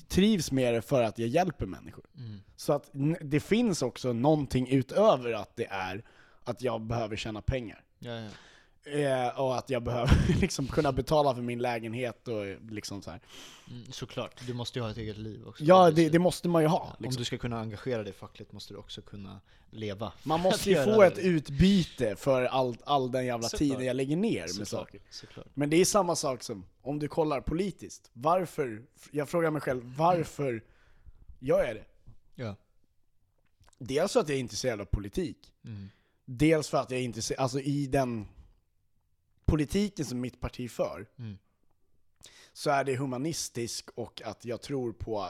[0.07, 2.05] trivs med det för att jag hjälper människor.
[2.17, 2.39] Mm.
[2.55, 2.89] Så att
[3.21, 6.03] det finns också någonting utöver att det är
[6.43, 7.83] att jag behöver tjäna pengar.
[7.99, 8.29] Ja, ja.
[8.93, 13.19] Eh, och att jag behöver liksom kunna betala för min lägenhet och liksom så här.
[13.69, 15.63] Mm, såklart, du måste ju ha ett eget liv också.
[15.63, 16.79] Ja, det, det måste man ju ha.
[16.79, 17.19] Om Liksom.
[17.19, 20.11] du ska kunna engagera dig fackligt måste du också kunna leva.
[20.23, 23.59] Man måste ju få det, ett utbyte för all, all den jävla Såklart.
[23.59, 25.01] tiden jag lägger ner med Såklart, saker.
[25.09, 25.47] såklart.
[25.53, 28.09] Men det är samma sak som om du kollar politiskt.
[28.13, 30.63] Varför, jag frågar mig själv, varför
[31.39, 31.85] gör jag det?
[32.35, 32.55] Ja.
[33.77, 35.37] Dels för att jag är intresserad av politik.
[35.65, 35.89] Mm.
[36.25, 38.27] Dels för att jag är intresserad, alltså i den
[39.47, 41.37] politiken som mitt parti för, Mm.
[42.53, 45.29] så är det humanistisk och att jag tror på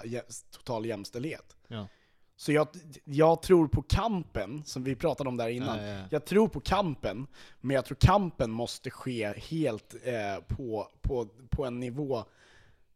[0.52, 1.56] total jämställdhet.
[1.68, 1.88] Ja.
[2.36, 2.68] Så jag,
[3.04, 5.78] jag tror på kampen, som vi pratade om där innan.
[5.78, 6.06] Ja, ja, ja.
[6.12, 7.28] Jag tror på kampen,
[7.62, 12.26] men jag tror kampen måste ske helt eh, på, på, på en nivå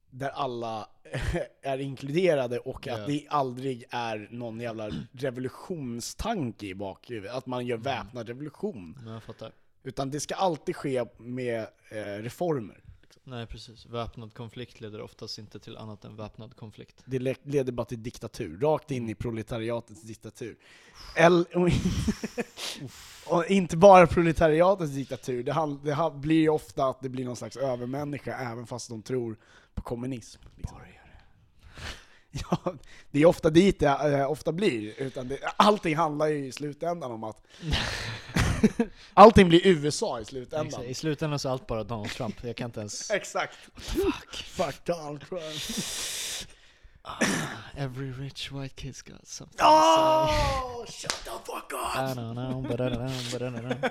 [0.09, 0.89] där alla
[1.61, 7.75] är inkluderade och att det aldrig är någon jävla revolutionstanke i bakhuvudet, att man gör
[7.77, 7.83] Mm.
[7.83, 8.99] väpnad revolution.
[9.05, 9.51] Jag fattar.
[9.83, 12.83] Utan det ska alltid ske med eh, reformer.
[13.23, 17.03] Nej precis, väpnad konflikt leder oftast inte till annat än väpnad konflikt.
[17.05, 20.55] Det le- leder bara till diktatur, rakt in i proletariatets diktatur.
[21.15, 21.69] Eller, och,
[23.37, 27.25] och inte bara proletariatets diktatur, det, hand, det ha- blir ju ofta att det blir
[27.25, 29.37] någon slags övermänniska även fast de tror
[29.73, 30.41] på kommunism.
[30.57, 30.77] Liksom.
[32.49, 32.73] Ja,
[33.11, 37.11] det är ofta dit det eh, ofta blir, utan det, allting handlar ju i slutändan
[37.11, 37.43] om att
[39.13, 40.67] allting blir USA i slutändan.
[40.67, 40.87] Exakt.
[40.87, 43.11] I slutändan så är allt bara Donald Trump, jag kan inte ens...
[43.11, 43.57] Exakt.
[43.75, 44.35] Fuck.
[44.35, 45.43] Fuck Donald Trump.
[47.75, 51.95] Every rich white kid's got something Oh, shut the fuck up!
[51.95, 53.89] I don't know, but I don't know, but I don't know.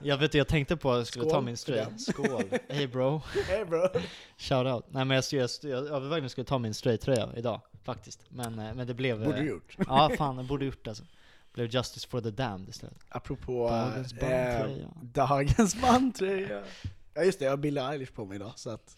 [0.00, 2.00] Jag vet jag tänkte på att jag skulle ta Skål min för straight.
[2.00, 2.44] Skål!
[2.68, 3.22] Hey bro!
[3.48, 3.88] Hey bro.
[4.36, 4.84] Shout out!
[4.88, 8.20] Nej men jag, jag, jag, jag skulle ta min straight-tröja idag, faktiskt.
[8.28, 9.24] Men, eh, men det blev...
[9.24, 9.76] Borde eh, du gjort.
[9.86, 11.04] Ja fan, jag borde gjort det alltså.
[11.52, 12.98] Blev Justice for the Damned istället.
[13.08, 14.88] Apropå Dagens eh, bandtröja.
[15.02, 16.62] dagens bandtröja.
[17.14, 18.96] Ja just det, jag har Billie Eilish på mig idag så att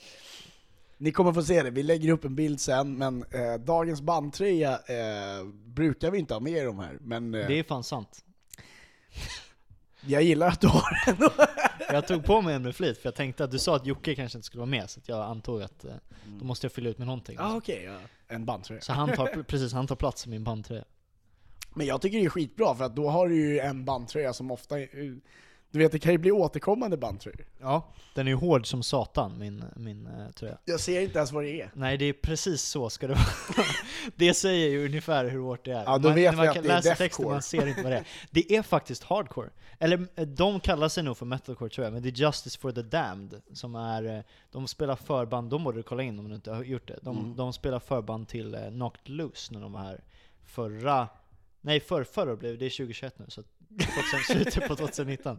[1.03, 4.73] ni kommer få se det, vi lägger upp en bild sen, men eh, dagens bandtröja
[4.73, 8.25] eh, brukar vi inte ha med i de här, men eh, Det är fan sant.
[10.07, 11.31] jag gillar att du har den.
[11.89, 14.15] Jag tog på mig den med flit, för jag tänkte att du sa att Jocke
[14.15, 15.95] kanske inte skulle vara med, så jag antog att eh,
[16.27, 17.37] då måste jag fylla ut med någonting.
[17.39, 17.99] Ja okej, ja.
[18.29, 18.81] en bandtröja.
[18.81, 20.85] Så han tar, precis, han tar plats i min bandtröja.
[21.75, 24.51] Men jag tycker det är skitbra, för att då har du ju en bandtröja som
[24.51, 24.75] ofta,
[25.73, 27.47] du vet det kan ju bli återkommande bandtröjor.
[27.61, 27.93] Ja.
[28.15, 30.59] Den är ju hård som satan, min, min eh, tröja.
[30.65, 31.71] Jag ser inte ens vad det är.
[31.75, 33.67] Nej, det är precis så ska det vara.
[34.17, 35.85] det säger ju ungefär hur hårt det är.
[35.85, 37.09] Ja, då man, vet man vi att det är läsa deathcore.
[37.09, 38.07] texten, man ser inte vad det är.
[38.31, 39.51] Det är faktiskt hardcore.
[39.79, 42.73] Eller eh, de kallar sig nog för metalcore tror jag, men det är Justice for
[42.73, 46.35] the Damned som är, eh, de spelar förband, de borde du kolla in om du
[46.35, 46.99] inte har gjort det.
[47.03, 47.37] De, Mm.
[47.37, 50.01] de spelar förband till eh, Knocked Loose när de var här
[50.45, 51.09] förra,
[51.61, 53.62] nej för, förra blev det, det är 2021 nu, så att 2000,
[54.27, 55.39] slutet på 2019.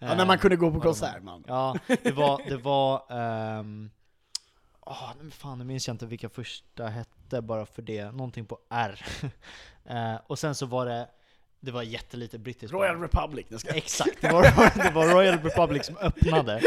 [0.00, 1.44] Ja, när man kunde gå på konsert man.
[1.46, 3.02] Ja, det var, det var,
[4.80, 8.58] åh, men fan nu minns jag inte vilka första hette bara för det, någonting på
[8.70, 9.04] R.
[9.84, 11.08] Eh, och sen så var det,
[11.64, 13.02] det var jättelite brittiskt Royal band.
[13.02, 13.70] Republic, det ska...
[13.74, 14.42] Exakt, det var,
[14.84, 16.62] det var Royal Republic som öppnade.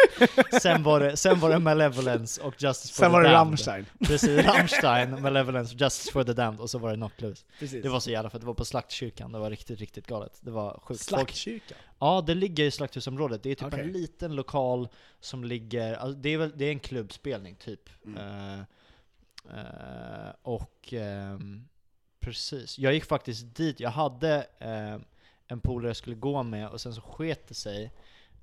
[0.61, 3.37] Sen var det, sen var det Malevolence och Justice for Sen the var det Damned.
[3.37, 3.85] Rammstein.
[3.99, 7.45] Precis, Rammstein, Malevolence, Justice for the Damned och så var det Knocked Loose.
[7.59, 7.83] Precis.
[7.83, 10.39] Det var så jävla fett, det var på Slaktkyrkan, det var riktigt, riktigt galet.
[10.41, 11.01] Det var sjukt.
[11.01, 11.77] Slaktkyrkan.
[11.99, 13.43] Ja, det ligger i Slakthusområdet.
[13.43, 13.79] Det är typ Okej.
[13.79, 14.87] en liten lokal
[15.19, 17.89] som ligger, alltså det, är väl, det är en klubbspelning typ.
[18.05, 18.17] Mm.
[18.17, 18.59] Eh,
[19.59, 21.67] eh, och ehm,
[22.25, 24.95] precis, jag gick faktiskt dit, jag hade eh,
[25.47, 27.91] en polare jag skulle gå med och sen så sket det sig.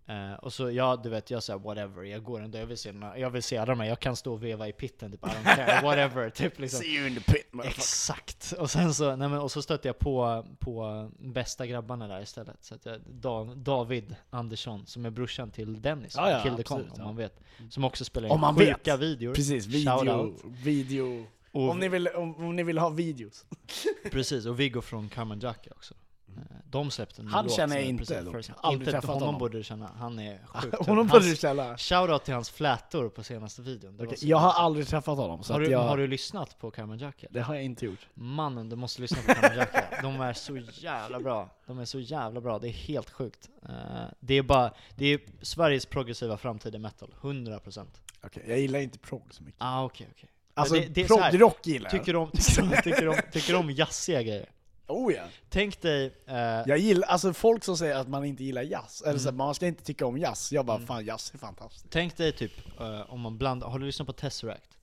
[0.07, 2.93] Eh, och så, ja du vet, jag sa whatever, jag går ändå, jag vill se,
[3.17, 5.29] jag vill se alla de här, jag kan stå och veva i pitten, typ I
[5.29, 6.81] don't care, whatever, typ liksom.
[6.81, 7.47] See you in the pit.
[7.65, 8.53] Exakt!
[8.59, 12.57] Och sen så, nej men, och så stötte jag på, på bästa grabbarna där istället.
[12.61, 16.63] Så att jag, Da- David Andersson, som är brorsan till Dennis, Ja, ja, Kill the
[16.63, 17.41] Kong, om man vet.
[17.71, 19.01] Som också spelar in sjuka vet.
[19.09, 19.35] videor.
[19.35, 21.27] Precis, video, video.
[21.53, 23.45] Och, Om ni, vill, om, om ni vill ha videos.
[24.11, 25.95] Precis, och Viggo från Carmen Jacka också.
[26.29, 28.35] Eh, De släppte en Han låt känner jag inte dock.
[28.57, 29.39] Aldrig inte träffat honom honom.
[29.39, 30.87] borde du känna, han är sjukt.
[30.87, 31.79] Honom borde du känna.
[31.79, 34.09] Shoutout till hans flätor på senaste videon.
[34.17, 36.71] Så jag har aldrig träffat honom, så har, att du, jag, har du lyssnat på
[36.71, 37.27] Carmen Jacka?
[37.31, 38.09] det har jag inte gjort.
[38.15, 39.85] Mannen, du måste lyssna på Carmen Jacka.
[40.03, 41.51] De är så jävla bra.
[41.67, 43.49] De är så jävla bra, det är helt sjukt.
[43.69, 43.73] Eh,
[44.21, 47.87] det är bara, det är Sveriges progressiva framtid i metal, 100%.
[48.25, 49.63] Okej, jag gillar inte prog så mycket.
[49.63, 50.29] Ah okej okej.
[50.55, 52.01] Alltså, det- det så prog-rock gillar jag.
[52.01, 54.49] Tycker om, tycker om, tycker om, tycker om jazziga grejer.
[54.87, 55.23] Oh ja.
[55.49, 59.19] Tänk dig, eh, Jag gillar, alltså folk som säger att man inte gillar jazz, eller
[59.19, 59.37] så Mm.
[59.39, 60.53] man ska inte tycka om jazz.
[60.53, 60.87] Jag bara, Mm.
[60.87, 61.87] fan jazz är fantastiskt.
[61.91, 64.79] tänk dig typ eh, om man blandar, har du lyssnat på Tesseract?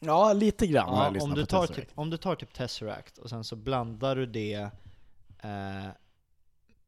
[0.00, 1.88] Ja, lite grann har Ja, jag lyssnat om, du tar Tesseract.
[1.88, 4.54] typ, om du tar typ Tesseract och sen så blandar du det
[5.42, 5.88] eh,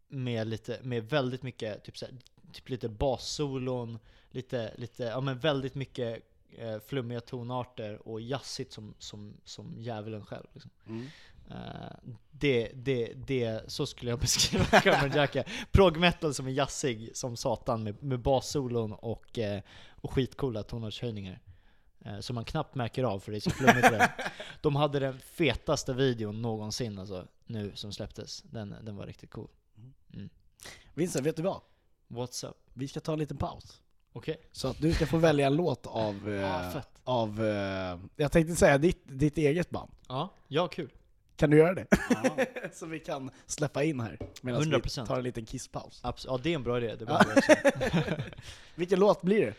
[0.08, 2.14] med lite, med väldigt mycket, typ, så här,
[2.52, 3.98] typ lite bassolon,
[4.30, 6.22] lite, lite, ja men väldigt mycket
[6.58, 10.46] eh, flummiga tonarter och jazzigt som, som, som djävulen själv.
[10.52, 10.70] Liksom.
[10.86, 11.06] Mm.
[11.50, 15.44] Eh, det, det, det, så skulle jag beskriva Cameron Jacka.
[15.72, 21.40] Prog metal som är jazzig som satan med, med bassolon och, eh, och skitcoola tonartshöjningar.
[22.04, 24.12] Eh, som man knappt märker av för det är så flummigt det.
[24.60, 28.42] De hade den fetaste videon någonsin alltså, nu som släpptes.
[28.42, 29.48] Den, den var riktigt cool.
[30.94, 31.60] Vincent, vet du vad?
[32.08, 32.56] What's up?
[32.74, 33.82] Vi ska ta en liten paus.
[34.16, 34.40] Okej.
[34.52, 36.88] Så att du ska få välja en låt av, eh, Ah, fett.
[37.04, 39.90] av eh, jag tänkte säga ditt, ditt eget band.
[40.08, 40.90] Ja, ja kul.
[41.36, 41.86] Kan du göra det?
[42.72, 45.06] Så vi kan släppa in här medan vi 100%.
[45.06, 46.00] tar en liten kisspaus.
[46.04, 46.94] Abs- ja, det är en bra idé.
[46.94, 48.22] Det behöver jag också.
[48.74, 49.54] Vilken låt blir det?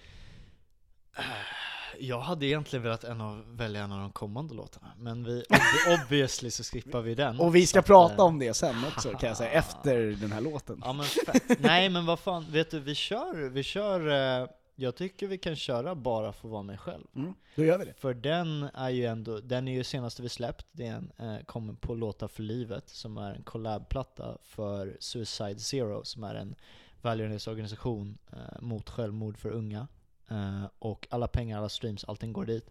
[1.99, 6.03] Jag hade egentligen velat en av, välja en av de kommande låtarna, men vi, ob-
[6.03, 7.39] obviously så skippar vi den.
[7.39, 10.41] Och vi ska prata eh, om det sen också kan jag säga, efter den här
[10.41, 10.81] låten.
[10.85, 11.59] Ja men fett.
[11.59, 14.07] Nej men vad fan, vet du, vi kör, vi kör,
[14.41, 17.03] eh, jag tycker vi kan köra bara för att vara mig själv.
[17.15, 17.93] Mm, då gör vi det.
[17.97, 21.45] För den är ju ändå, den är ju senaste vi släppt, det är en, eh,
[21.45, 26.55] kommer på Låta för livet, som är en collabplatta för Suicide Zero, som är en
[27.01, 29.87] välgörenhetsorganisation eh, mot självmord för unga.
[30.31, 32.69] Eh, och alla pengar, alla streams, allting går dit.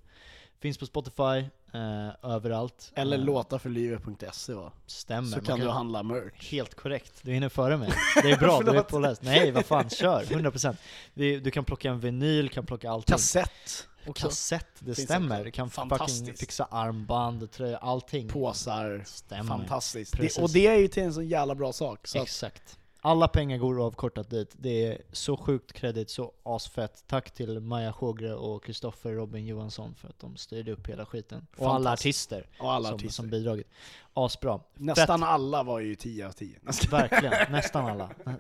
[0.61, 2.93] Finns på Spotify, eh, överallt.
[2.95, 4.73] Eller låtaförlivet.se va?
[4.87, 5.29] Stämmer.
[5.29, 6.51] Så man kan du handla merch.
[6.53, 7.93] Helt korrekt, du hinner före mig.
[8.23, 9.23] Det är bra, du är påläst.
[9.23, 10.23] Nej, vad fan, kör!
[10.23, 10.77] 100%.
[11.15, 13.13] Vi, du kan plocka en vinyl, kan plocka allting.
[13.13, 14.27] Kassett också.
[14.27, 15.45] Kassett, det Finns stämmer.
[15.45, 18.29] Du kan fucking fixa armband, tröja, allting.
[18.29, 19.03] Påsar.
[19.07, 19.45] Stämmer.
[19.45, 20.19] Fantastiskt.
[20.19, 22.07] Det, och det är ju till en så jävla bra sak.
[22.07, 22.79] Så Exakt.
[23.07, 24.55] Alla pengar går avkortat dit.
[24.59, 27.05] Det är så sjukt kredit, så asfett.
[27.07, 31.47] Tack till Maja Sjågre och Kristoffer Robin Johansson för att de styrde upp hela skiten.
[31.57, 33.13] Och alla artister, och alla som, artister.
[33.23, 33.67] som bidragit.
[34.15, 34.61] Asbra.
[34.75, 36.59] Nästan alla var ju 10 av 10.
[36.91, 38.11] Verkligen, nästan alla.
[38.25, 38.37] Nej,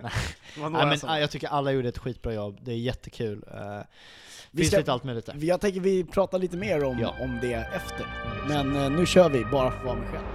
[0.70, 3.38] men, som- jag tycker alla gjorde ett skitbra jobb, det är jättekul.
[3.54, 3.80] Uh,
[4.50, 5.36] Vi finns ska- lite allt möjligt där.
[5.40, 7.14] Jag tänker vi pratar lite mer om, Ja.
[7.20, 8.06] om det efter.
[8.48, 10.26] Men eh, nu kör vi, bara för att vara mig själv.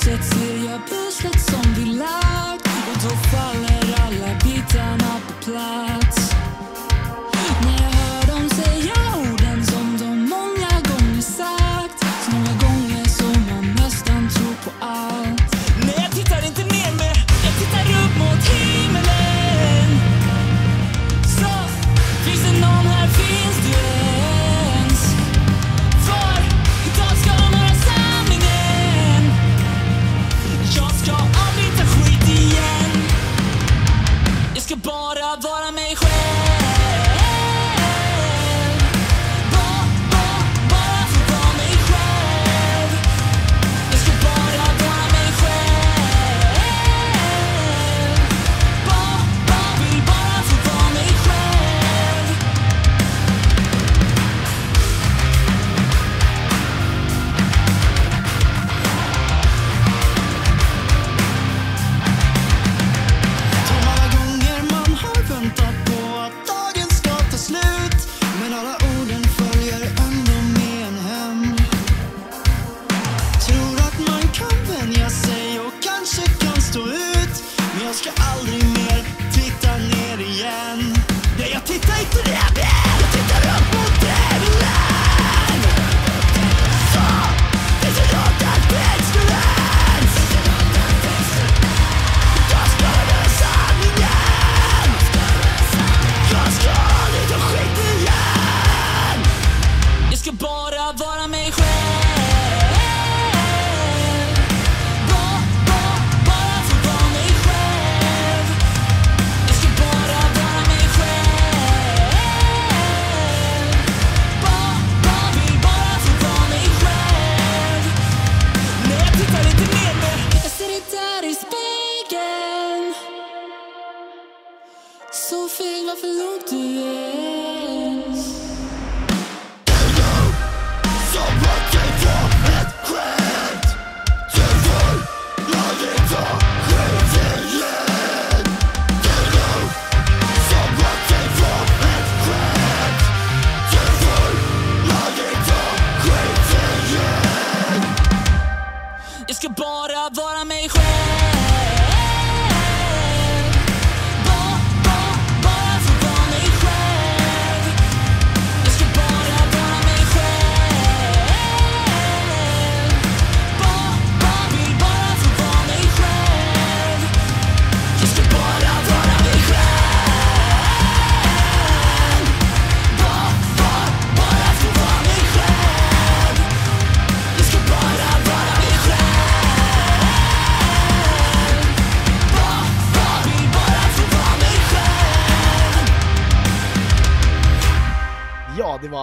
[0.00, 6.49] Ljuset ser jag pusslet som vi lagt och då faller alla bitarna på plats.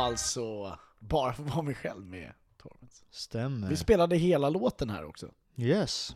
[0.08, 3.06] Alltså bara för att vara mig själv med Torments.
[3.12, 3.70] Stämmer.
[3.70, 5.32] Vi spelade hela låten här också.
[5.56, 6.15] Yes.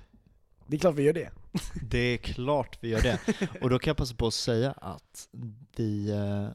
[0.67, 1.31] Det är klart vi gör det.
[1.89, 3.19] Det är klart vi gör det.
[3.61, 5.29] Och då kan jag passa på att säga att
[5.75, 6.49] vi, eh,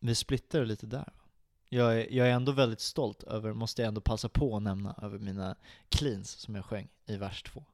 [0.00, 1.12] vi splittar lite där.
[1.68, 4.94] Jag är, jag är ändå väldigt stolt över, måste jag ändå passa på att nämna,
[5.02, 5.56] över mina
[5.88, 7.64] cleans som jag sjöng i vers två.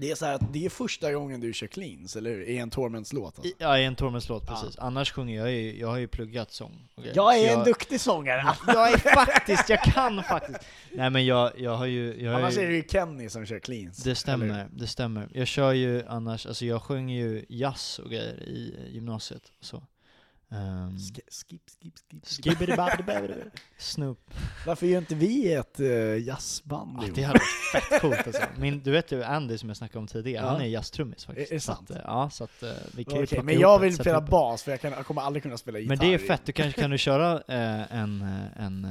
[0.00, 2.42] Det är så att det är första gången du kör cleans, eller hur?
[2.48, 3.54] I en Torments-låt alltså.
[3.58, 4.54] Ja, i en Tormens-låt Ja.
[4.54, 4.78] precis.
[4.78, 6.88] Annars sjunger jag ju, jag har ju pluggat sång.
[6.96, 7.12] grejer.
[7.16, 8.54] Jag Så är en duktig sångare!
[8.66, 10.58] Jag är faktiskt, jag kan faktiskt.
[10.92, 12.22] Nej men jag, jag har ju...
[12.22, 13.96] Jag har Annars ju, är det ju Kenny som kör cleans.
[13.96, 15.28] Det stämmer, det stämmer.
[15.34, 19.52] Jag kör ju annars, alltså jag sjunger ju jazz och grejer i gymnasiet.
[19.60, 19.82] Så.
[20.50, 20.96] Um?
[20.98, 22.24] Sk- skip, skip, skip.
[22.24, 23.34] Skibbidi-babbidi-babbidi.
[23.78, 24.30] Snoop.
[24.66, 27.38] Varför gör inte vi ett uh, jazzband Ja, det hade
[27.72, 28.42] varit fett coolt alltså.
[28.56, 30.50] Min, du vet ju Andy som jag snackade om tidigare, Ja.
[30.52, 31.50] han är jazztrummis faktiskt.
[31.50, 31.90] Är- det Så sant?
[31.90, 34.70] Att, eh, ja, så att eh, vi kan plocka men jag vill spela bas, för
[34.70, 35.96] jag, kan, jag kommer aldrig kunna spela gitarr.
[35.96, 38.22] Men det är fett, du kanske kan du köra eh, en,
[38.56, 38.88] en,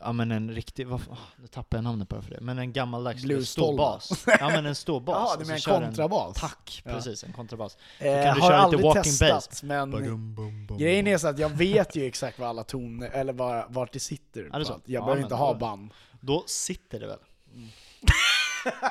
[0.00, 2.72] ja men en riktig, vad, fan, nu tappar jag namnet bara för det, men en
[2.72, 4.24] gammaldags ståbas.
[4.40, 5.16] Ja men en ståbas.
[5.16, 6.36] Jaha, du så menar en- kontrabas?
[6.40, 6.92] Tack, Ja.
[6.92, 7.76] precis, en kontrabas.
[7.98, 9.62] Eh, kan du köra lite walking testat, bass.
[9.62, 13.32] men Badum, bum, grejen är så att jag vet ju exakt vad alla toner, eller
[13.32, 14.42] var, vart det sitter.
[14.42, 14.72] det är på så?
[14.84, 15.90] Jag Ja, behöver inte då- ha band.
[16.20, 17.18] Då sitter det väl?
[18.64, 18.90] Fan,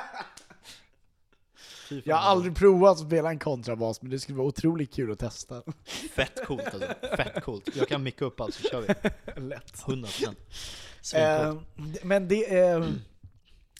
[2.04, 5.18] Jag har aldrig provat att spela en kontrabas, men det skulle vara otroligt kul att
[5.18, 5.62] testa.
[6.14, 7.68] Fett coolt alltså, fett coolt.
[7.76, 9.40] Jag kan micka upp allt så kör vi.
[9.40, 9.72] Lätt.
[9.86, 10.34] 100%.
[11.14, 11.56] Eh,
[12.02, 12.86] men det, eh,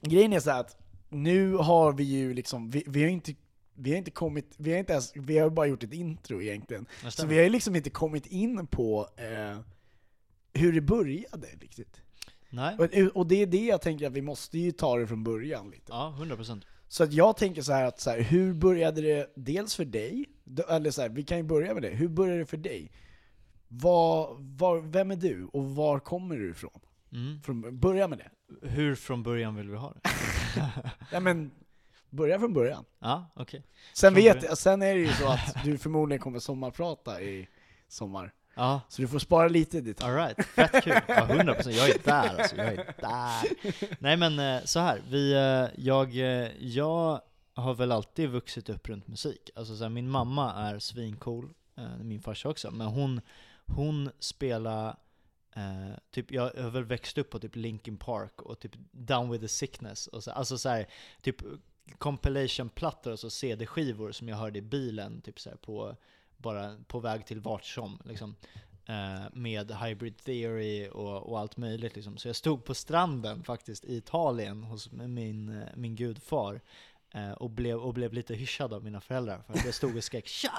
[0.00, 0.76] grejen är så att
[1.08, 3.34] nu har vi ju liksom, vi, vi har inte
[3.76, 6.86] vi har inte kommit, vi har inte ens, vi har bara gjort ett intro egentligen.
[7.08, 9.58] Så vi har ju liksom inte kommit in på eh,
[10.52, 12.02] hur det började riktigt.
[12.50, 12.76] Nej?
[12.78, 15.70] Och, och det är det jag tänker att vi måste ju ta det från början
[15.70, 15.84] lite.
[15.88, 16.62] Ja, 100%.
[16.88, 20.24] Så att jag tänker så här att så här, hur började det dels för dig,
[20.68, 22.92] eller så här, vi kan ju börja med det, hur började det för dig?
[23.68, 26.80] Var, var, vem är du och var kommer du ifrån?
[27.12, 27.42] Mm.
[27.42, 28.30] Från, börja med det.
[28.68, 30.10] Hur från början vill vi ha det?
[31.12, 31.50] Ja men,
[32.10, 32.84] börja från början.
[32.98, 33.62] Ja, okej.
[33.92, 34.56] Sen, Från vet, början.
[34.56, 37.48] sen är det ju så att du förmodligen kommer sommarprata i
[37.88, 38.32] sommar.
[38.54, 40.18] Ja, Så du får spara lite detaljer.
[40.18, 40.46] alright.
[40.46, 40.92] Fett kul.
[41.08, 41.70] Ja, 100%.
[41.70, 42.56] Jag är där alltså.
[42.56, 43.48] Jag är där.
[44.02, 45.02] Nej men eh, så här.
[45.10, 47.20] Vi, eh, jag, eh, jag
[47.54, 49.50] har väl alltid vuxit upp runt musik.
[49.54, 51.54] Alltså så här, min mamma är svincool,
[52.00, 53.20] min farsa också, men hon,
[53.66, 54.96] hon spelar
[55.56, 59.42] Eh, typ, jag har väl växt upp på typ Linkin Park och typ Down with
[59.42, 60.86] the sickness och så, alltså så här,
[61.22, 61.36] typ
[61.98, 65.96] compilation-plattor, alltså CD-skivor som jag hörde i bilen, typ så här, på,
[66.36, 68.34] bara på väg till vart som liksom.
[68.88, 72.16] Eh, med Hybrid Theory och, och allt möjligt liksom.
[72.16, 76.60] Så jag stod på stranden faktiskt i Italien hos min, min gudfar
[77.36, 80.28] och, blev, och blev lite hyschad av mina föräldrar för att jag stod och skrek
[80.28, 80.50] 'Shut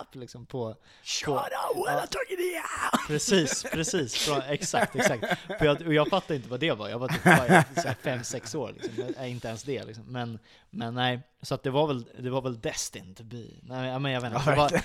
[0.00, 3.06] up!' liksom på, Shut up, when I talk it out!
[3.06, 4.14] Precis, precis.
[4.14, 5.40] Från, exakt, exakt.
[5.58, 6.88] För jag, och jag fattade inte vad det var.
[6.88, 9.14] Jag var typ bara så här fem, sex år liksom.
[9.18, 10.04] Nej, inte ens det liksom.
[10.04, 10.38] Men,
[10.70, 13.44] men nej, så att det var väl, det var väl destined to be.
[13.62, 14.54] Nej, ja, men jag vet inte.
[14.54, 14.82] Var,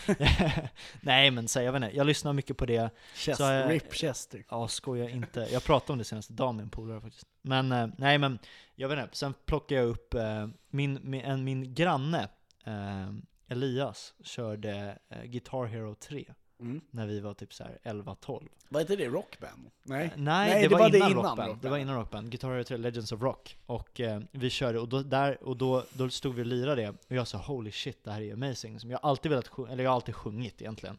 [1.02, 1.98] nej, men så, jag vet inte.
[1.98, 2.90] Jag lyssnar mycket på det.
[3.16, 4.44] Chester, Så, eh, Rip Chester.
[4.50, 5.48] Ja, skoja inte.
[5.52, 7.28] Jag pratade om det senaste dagen med en polare faktiskt.
[7.42, 8.40] Men, eh, nej men,
[8.82, 9.18] jag vet inte.
[9.18, 12.30] Sen plockade jag upp eh, min, min, min granne,
[12.66, 13.10] eh,
[13.48, 16.82] Elias, körde eh, Guitar Hero 3 Mm.
[16.92, 18.48] när vi var typ så här 11-12.
[18.70, 19.70] Var inte det Rockband?
[19.84, 20.06] Nej.
[20.06, 21.38] Eh, Nej, det, var, innan, Rockband.
[21.38, 21.72] Det Rockband.
[21.72, 22.32] var innan Rockband.
[22.32, 23.58] Guitar Hero 3 Legends of Rock.
[23.66, 26.90] Och eh, vi körde, och, då, där, och då, då stod vi och lirade det,
[26.90, 28.80] och jag sa holy shit, det här är amazing.
[28.80, 30.98] Som jag har alltid velat sjunga, eller jag har alltid sjungit egentligen.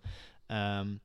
[0.48, 1.00] Ehm,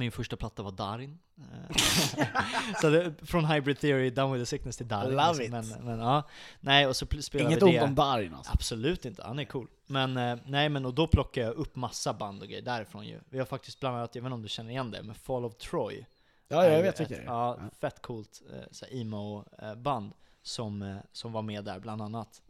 [0.00, 1.18] min första platta var Darin.
[2.80, 5.10] Så det, från Hybrid Theory, Down with the Sickness till Darin.
[5.10, 5.60] Love liksom.
[5.60, 5.70] it.
[5.70, 6.22] Men, men ja,
[6.60, 8.52] nej, och så spelade Inget vi ont om Darin alltså.
[8.52, 9.68] Absolut inte, han är cool.
[9.86, 13.20] Men eh, nej men och då plockade jag upp massa band och grejer därifrån ju.
[13.28, 15.44] Vi har faktiskt bland annat, jag vet inte om du känner igen det, men Fall
[15.44, 16.06] of Troy.
[16.48, 17.24] Ja, jag vet vilka det är.
[17.24, 22.42] Ja, fett coolt eh, emo-band som, eh, som var med där bland annat.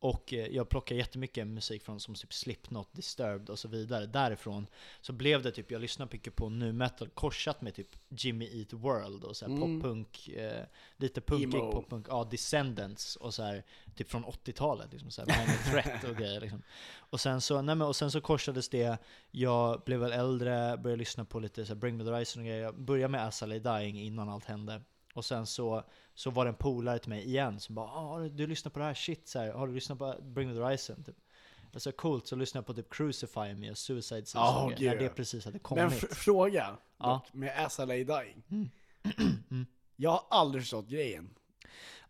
[0.00, 4.06] Och eh, jag plockade jättemycket musik från som typ Slipknot, Disturbed och så vidare.
[4.06, 4.66] Därifrån
[5.00, 8.72] så blev det typ, jag lyssnade mycket på nu metal korsat med typ Jimmy Eat
[8.72, 9.80] World och så här Mm.
[9.80, 10.64] poppunk, eh,
[10.96, 13.64] lite punkig poppunk, ja Descendants och så här
[13.94, 16.62] typ från 80-talet liksom så här, Threat och grejer liksom.
[16.98, 18.98] Och sen så, nej men, och sen så korsades det,
[19.30, 22.46] jag blev väl äldre, började lyssna på lite så här, Bring Me The Horizon och
[22.46, 22.62] grejer.
[22.62, 24.82] Jag började med As I Dying innan allt hände.
[25.18, 28.46] Och sen så, så var det en polare till mig igen som bara ah, du
[28.46, 31.02] lyssnar på det här, shit så här, har du lyssnat på Bring Me The Horizon?
[31.04, 31.16] Typ.
[31.74, 35.08] Alltså coolt, så lyssnade jag på typ Crucify Me och Suicide Season, grejer, när det
[35.08, 36.04] precis hade Men kommit.
[36.04, 37.22] f- fråga, Ja.
[37.24, 38.42] dock, med Lay Dying.
[38.50, 38.70] Mm.
[39.50, 39.66] Mm.
[39.96, 41.30] Jag har aldrig förstått grejen.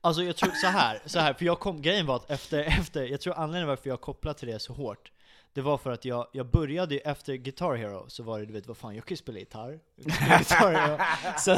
[0.01, 3.05] Alltså jag tror så här, så här för jag kom, grejen var att efter, efter,
[3.07, 5.13] jag tror anledningen varför jag kopplade till det så hårt,
[5.59, 8.53] det var för att jag, jag började ju efter Guitar Hero, så var det du
[8.53, 9.79] vet vad fan, jag kan ju spela gitarr.
[9.97, 10.99] Jag Guitar Hero.
[11.39, 11.51] så,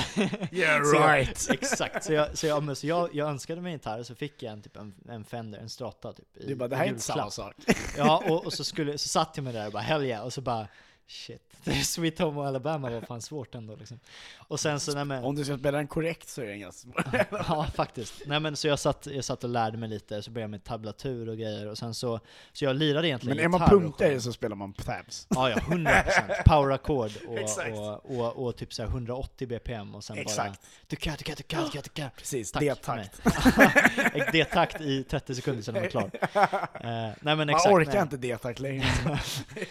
[0.56, 1.50] Yeah så jag- right!
[1.50, 4.42] Exakt, så, jag, så, jag, men, så jag, jag önskade mig en gitarr, så fick
[4.42, 6.88] jag en, typ, en, en Fender, en Strata typ i Du bara, det här är
[6.88, 7.54] inte samma sak.
[7.96, 10.32] Ja, och, och så, skulle, så satt jag mig där och bara hell yeah, och
[10.32, 10.66] så bara
[11.10, 11.42] shit,
[11.86, 14.00] Sweet Home Alabama var fan svårt ändå liksom.
[14.38, 16.90] Och sen så, nej men, Om du ska spela den korrekt så är den ganska
[16.90, 17.04] svår.
[17.48, 18.22] Ja, faktiskt.
[18.26, 20.64] Nej men så jag satt, jag satt och lärde mig lite, så började jag med
[20.64, 22.20] tablatur och grejer, och sen så,
[22.52, 24.20] så jag lirade egentligen Men är man sjöng.
[24.20, 25.26] så spelar man tabs.
[25.30, 30.18] Ja, ja, 100% power-ackord och, och, och, och typ så här 180 bpm och sen
[30.18, 30.36] Exakt.
[30.60, 32.10] bara duka, duka, duka, duka, duka.
[32.16, 33.24] Precis, Tack det är för takt.
[34.14, 34.28] mig.
[34.32, 36.10] D-takt i 30 sekunder sedan den var klar.
[36.74, 37.74] Eh, nej men Man exakt.
[37.74, 38.02] orkar nej.
[38.02, 38.84] inte det-takt längre.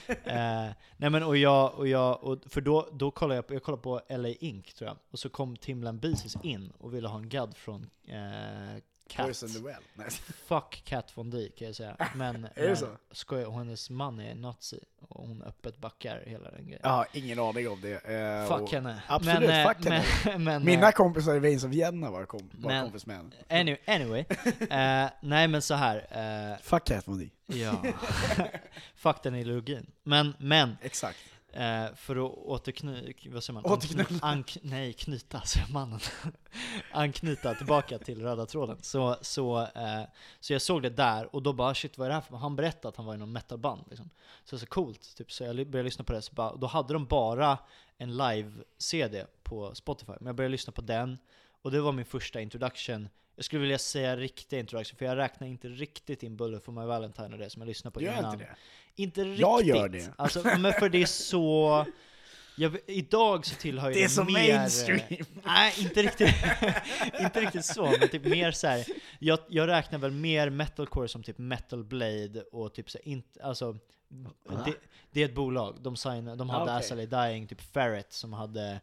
[0.08, 3.64] Eh, nej men och jag, och jag, och, för då, då kollade jag på, jag
[3.64, 7.18] kollade på LA Ink tror jag, och så kom Tim Lambesis in och ville ha
[7.18, 9.26] en gadd från eh, Cat.
[9.26, 9.76] Poison the well.
[9.93, 10.07] Nej.
[10.47, 11.95] Fuck Cat Von D kan jag säga.
[12.16, 12.88] Men, Är det så?
[13.12, 16.82] skojar, hennes man är nazi och hon öppet backar hela den grejen.
[16.84, 18.05] Har ingen aning om det.
[18.05, 19.01] eh, Fuck henne.
[19.07, 20.03] Absolut, men, eh, fuck henne.
[20.26, 23.16] Men, men, Mina eh, kompisar i Veins of Vienna var, kom, var Men- kompis med
[23.18, 23.30] henne.
[23.49, 24.26] anyway, anyway.
[24.70, 25.97] Eh, nej men så här.
[26.51, 27.30] eh, Fuck Cat Von D.
[27.47, 27.84] ja.
[28.95, 29.91] Fuck den ideologin.
[30.03, 31.18] Men, men Exakt.
[31.54, 33.72] Eh, för att återknyta, vad säger man?
[33.72, 34.26] Återknyta.
[34.26, 36.00] Ank, nej, knyta, säger mannen.
[36.91, 38.78] Anknyta tillbaka till röda tråden.
[38.82, 40.04] Så, så, eh,
[40.39, 42.56] så jag såg det där, och då bara shit vad är det här för Han
[42.56, 44.10] berättade att han var i någon metalband liksom.
[44.43, 47.06] Så så coolt, typ, så jag började lyssna på det, så bara, då hade de
[47.06, 47.58] bara
[47.97, 50.14] en live-CD på Spotify.
[50.20, 51.18] Men jag började lyssna på den,
[51.62, 53.10] och det var min första introduction.
[53.40, 56.86] Jag skulle vilja säga riktig introduction, för jag räknar inte riktigt in Bullet for my
[56.86, 58.34] Valentine och det som jag lyssnade på Gör innan.
[58.34, 58.56] inte det?
[59.04, 59.40] Inte riktigt.
[59.40, 60.14] Jag gör det.
[60.18, 61.86] Alltså, men för det är så...
[62.58, 65.00] Jag, idag så tillhör ju Det är så mer, mainstream.
[65.44, 66.36] Nej, inte riktigt,
[67.20, 68.86] inte riktigt så, men typ mer så här.
[69.20, 73.78] Jag, jag räknar väl mer metalcore som typ Metal Blade och typ så inte, alltså
[74.66, 74.74] det,
[75.12, 78.82] det är ett bolag, de, signar, de hade Ah, Lay Dying, typ Ferret som hade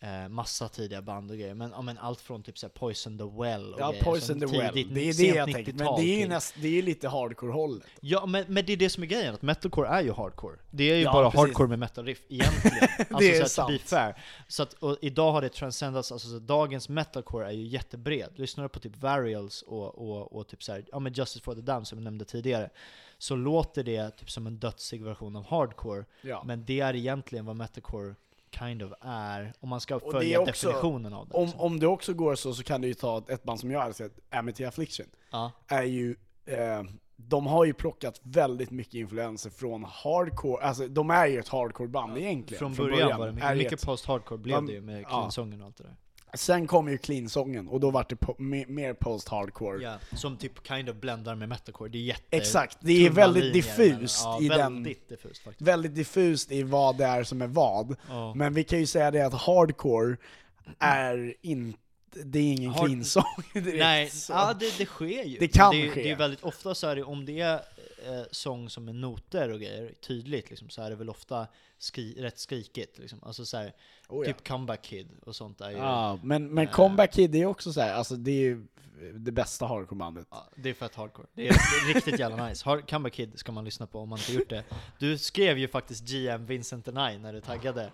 [0.00, 3.18] eh, massa tidiga band och grejer, men, ja, men allt från typ så här Poison
[3.18, 4.74] the Well och Ja, grejer, Poison the Well.
[4.94, 5.72] Det är det jag tänkte.
[5.72, 7.86] Men 90-tal det är ju näst, det är lite hardcore-hållet.
[8.00, 10.56] Ja, men, men det är det som är grejen, att metalcore är ju hardcore.
[10.70, 11.40] Det är ju Ja, bara precis.
[11.40, 12.88] hardcore med metal-riff egentligen.
[12.98, 13.88] Alltså Det är så att, to be sant.
[13.88, 14.22] fair.
[14.48, 18.30] Så att, och idag har det transcendats, alltså så dagens metalcore är ju jättebred.
[18.36, 21.54] Lyssnar du på typ Varials och, och, och typ så här, ja men Justice for
[21.54, 22.70] the Damned som jag nämnde tidigare,
[23.18, 26.04] så låter det typ som en dödsig version av hardcore.
[26.22, 26.42] Ja.
[26.46, 28.14] Men det är egentligen vad metalcore
[28.58, 31.34] kind of är, om man ska följa också- definitionen av det.
[31.34, 31.60] Om, liksom.
[31.60, 33.94] om det också går så, så kan du ju ta ett band som jag hade
[33.94, 35.06] sett, Amity Affliction.
[35.30, 35.52] ja.
[35.68, 36.82] är ju, eh,
[37.16, 42.18] de har ju plockat väldigt mycket influenser från hardcore, alltså de är ju ett hardcore-band
[42.18, 42.58] egentligen.
[42.58, 45.06] Från början, var det är mycket, det mycket ett- post-hardcore blev de- det ju med
[45.06, 45.96] clean-sången och allt det där.
[46.36, 49.82] Sen kom ju clean-sången och då var det po- mer, post-hardcore.
[49.82, 52.36] Ja, som typ kind of blendar med metalcore, det är jätte...
[52.36, 55.68] Exakt, det är väldigt linjer diffust mellan- i ja, den, väldigt diffust faktiskt.
[55.68, 57.96] väldigt diffust i vad det är som är vad.
[58.08, 58.34] Ja.
[58.34, 60.16] Men vi kan ju säga det att hardcore
[60.78, 61.78] är inte,
[62.24, 63.24] det är ingen Hard- clean-sång
[63.54, 63.78] direkt.
[63.78, 64.32] Nej, så.
[64.32, 65.38] ja, det, det sker ju.
[65.38, 66.02] Det kan det, är- ske.
[66.02, 67.60] Det är väldigt ofta så är det, om det är
[68.04, 71.46] eh, sång som är noter och grejer, tydligt liksom, så är det väl ofta
[71.78, 73.18] skri, rätt skrikigt liksom.
[73.22, 73.72] Alltså så här,
[74.08, 74.32] Oh, ja.
[74.32, 75.76] typ Comeback Kid och sånt är ju...
[75.76, 76.72] Ja, men, men Eh.
[76.72, 78.66] Comeback Kid är ju också så här, alltså det är ju
[79.14, 80.26] det bästa hardcore-bandet.
[80.30, 81.26] Ja, det är fett hardcore.
[81.34, 82.64] Det är, det är riktigt jävla nice.
[82.64, 84.64] Har, Comeback Kid ska man lyssna på om man inte gjort det.
[84.98, 87.84] Du skrev ju faktiskt GM Vincent and I när du taggade.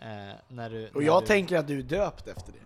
[0.00, 2.58] Eh, när du, Och när jag du, tänker att du är döpt efter det.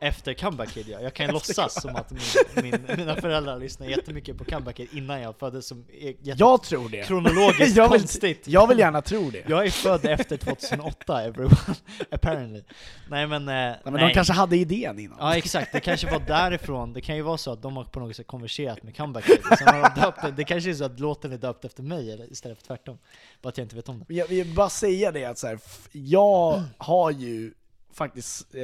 [0.00, 1.00] Efter Comeback Kid ja.
[1.00, 2.20] Jag kan låtsas som att min,
[2.62, 6.88] min, mina föräldrar lyssnade jättemycket på Comeback Kid innan jag föddes som jätte- Jag tror
[6.88, 7.02] det.
[7.06, 8.42] kronologiskt jag, vill, konstigt.
[8.48, 9.42] jag vill gärna tro det.
[9.48, 11.56] Jag är född efter 2008 everyone,
[12.10, 12.62] apparently.
[13.10, 14.08] Nej men, eh, Nej, men nej.
[14.08, 15.16] de kanske hade idén innan.
[15.20, 18.00] Ja exakt, det kanske var därifrån, det kan ju vara så att de har på
[18.00, 20.30] något sätt konverserat med Comeback Kid, och sen har de döpt det.
[20.30, 22.98] det kanske är så att låten är döpt efter mig eller istället för tvärtom.
[23.42, 24.14] Bara att jag inte vet om det.
[24.14, 25.58] Jag vill bara säga det att så här,
[25.92, 27.52] jag har ju
[27.92, 28.54] faktiskt...
[28.54, 28.62] Eh,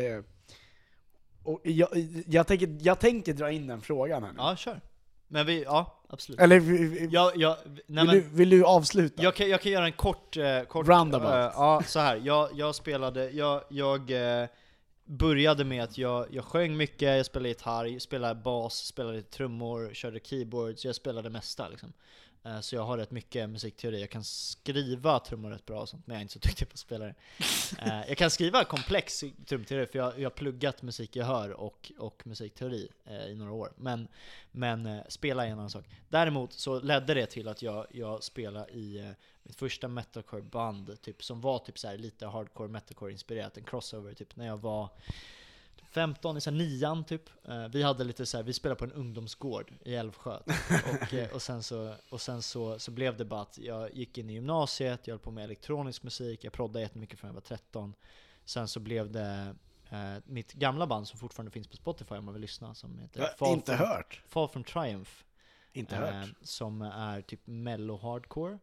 [1.45, 1.89] och jag,
[2.27, 4.39] jag, tänker, jag tänker dra in den frågan här nu.
[4.39, 4.81] Ja, kör.
[5.29, 6.41] Men vi, ja absolut.
[6.41, 6.61] Eller
[7.13, 9.23] Jag, jag, nej vill, du, men, vill du avsluta?
[9.23, 10.37] jag, kan, jag kan göra en kort...
[10.37, 11.31] Eh, kort Roundabout.
[11.31, 12.21] eh, ja, så här.
[12.25, 14.49] Jag, jag spelade, jag, jag eh,
[15.05, 20.21] började med att jag, jag sjöng mycket, jag spelade gitarr, spelade bas, spelade trummor, körde
[20.21, 21.93] keyboards, jag spelade det mesta liksom.
[22.45, 26.07] Eh, så jag har rätt mycket musikteori, jag kan skriva trummor rätt bra och sånt,
[26.07, 27.15] men jag är inte så duktig på att spela det.
[27.79, 32.89] Eh, jag kan skriva komplex trumteori, för jag, jag har pluggat musikgehör och, och musikteori
[33.05, 33.73] eh, i några år.
[33.77, 34.09] Men,
[34.51, 35.85] men eh, spela är en annan sak.
[36.09, 39.11] Däremot så ledde det till att jag, jag spelade i eh,
[39.43, 44.37] mitt första metalcore-band, typ, som var typ så här lite hardcore metalcore-inspirerat, en crossover, typ
[44.37, 44.89] när jag var
[45.93, 47.31] 15, i så nian typ.
[47.49, 50.37] Eh, vi hade lite så här, vi spelade på en ungdomsgård i Älvsjö.
[51.03, 54.19] och, eh, och sen, så, och sen så, så blev det bara att jag gick
[54.19, 57.41] in i gymnasiet, jag höll på med elektronisk musik, jag proddade jättemycket från jag var
[57.41, 57.95] 13.
[58.45, 59.55] Sen så blev det
[59.91, 63.21] eh, mitt gamla band som fortfarande finns på Spotify om man vill lyssna, som heter
[63.21, 64.23] Jag har inte from, hört.
[64.27, 65.11] Fall from Triumph.
[65.73, 66.29] Inte eh, hört.
[66.43, 68.59] Som är typ mellow hardcore, eh,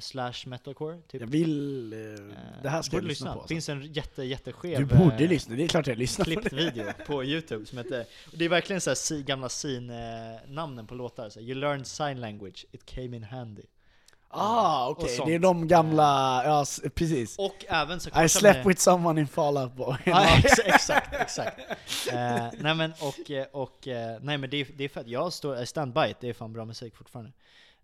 [0.00, 0.98] slash metalcore.
[1.08, 1.20] Typ.
[1.20, 1.92] Jag vill...
[1.92, 1.98] Eh,
[2.62, 3.32] det här ska jag lyssna på.
[3.34, 3.48] Det Alltså.
[3.48, 6.56] finns en jätte, jätteskev Du borde eh, lyssna, det är klart jag lyssnar på det.
[6.56, 11.40] video på youtube som heter, det är verkligen så här gamla sin-namnen på låtar, så
[11.40, 13.62] här, You learned sign language, it came in handy.
[14.30, 15.08] Ah, okej.
[15.16, 15.28] sånt.
[15.28, 16.64] Det är de gamla, ja
[16.94, 17.38] precis.
[17.38, 19.96] Och även så I slept med- with someone in Fall Out Boy.
[20.06, 21.60] Ja, ex- exakt, exakt.
[22.12, 25.32] Eh, nej men och, eh, och eh, nej men det är, det är fett, jag
[25.32, 27.32] står, I stand by it, det är fan bra musik fortfarande.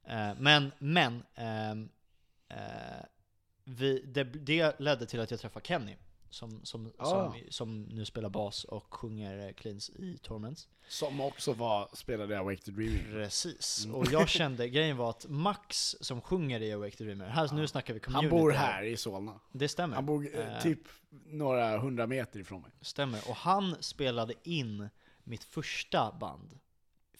[0.07, 1.89] Eh, men, men, ehm,
[2.49, 2.57] eh,
[3.65, 5.97] vi, det, det ledde till att jag träffade Kenny,
[6.31, 7.05] som, som, Ah.
[7.05, 10.69] som, som nu spelar bas och sjunger eh, cleans i Torments.
[10.89, 13.05] Som också var, spelade Awake the Dreaming.
[13.13, 13.97] Precis, Mm.
[13.97, 17.67] och jag kände, grejen var att Max som sjunger i Awake the Dreamer, här, nu
[17.67, 18.31] snackar vi Han community.
[18.43, 19.41] bor här i Solna.
[19.53, 19.95] Det stämmer.
[19.95, 20.81] Han bor Eh, typ
[21.27, 22.71] några hundra meter ifrån mig.
[22.81, 24.89] Stämmer, och han spelade in
[25.25, 26.59] mitt första band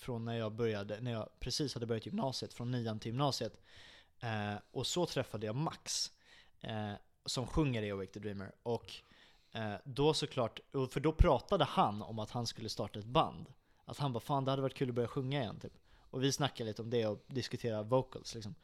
[0.05, 3.61] från när jag började, när jag precis hade börjat gymnasiet, från nian till gymnasiet.
[4.21, 6.13] Eh, och så träffade jag Max,
[6.61, 6.93] eh,
[7.25, 8.53] som sjunger i Awake the Dreamer.
[8.63, 8.93] Och
[9.53, 13.47] eh, då såklart, för då pratade han om att han skulle starta ett band.
[13.85, 15.73] Att han bara 'Fan det hade varit kul att börja sjunga igen' typ.
[16.11, 18.55] Och vi snackade lite om det och diskuterade vocals liksom.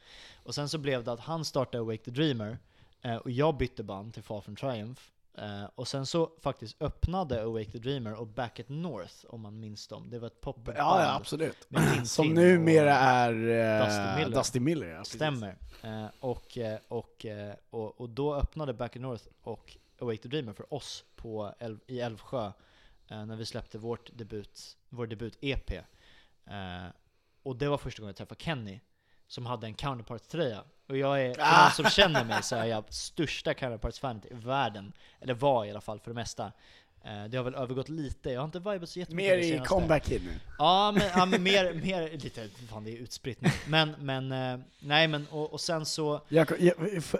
[0.42, 2.58] Och sen så blev det att han startade Awake the Dreamer,
[3.02, 5.02] eh, och jag bytte band till Far from Triumph.
[5.34, 9.60] Eh, och sen så faktiskt öppnade Awake the Dreamer och Back at North, om man
[9.60, 10.10] minns dem.
[10.10, 10.78] Det var ett popband.
[10.78, 11.68] Ja, ja absolut.
[12.04, 14.36] Som numera är eh, Dusty Miller.
[14.36, 15.04] Dusty Miller ja.
[15.04, 15.56] Stämmer.
[15.82, 16.58] Eh, och,
[16.88, 17.26] och,
[17.70, 21.78] och, och då öppnade Back in North och Awake the Dreamer för oss på Älv,
[21.86, 22.52] i Älvsjö
[23.08, 25.84] när vi släppte vårt debut, vår debut-EP.
[27.42, 28.80] Och det var första gången jag träffade Kenny,
[29.26, 30.64] som hade en Counterparts-tröja.
[30.90, 31.70] Och jag är, för Ah!
[31.70, 34.92] som känner mig så är jag största Counterparts-fanet i världen.
[35.20, 36.52] Eller var i alla fall för det mesta.
[37.04, 39.68] Eh, det har väl övergått lite, jag har inte vibat så jättemycket Mer i senaste.
[39.68, 40.30] comeback kid nu.
[40.58, 43.48] Ja men, ja, men mer, mer, lite, fan det är utspritt nu.
[43.68, 46.74] Men, men, eh, nej men och, och sen så, Jag, jag,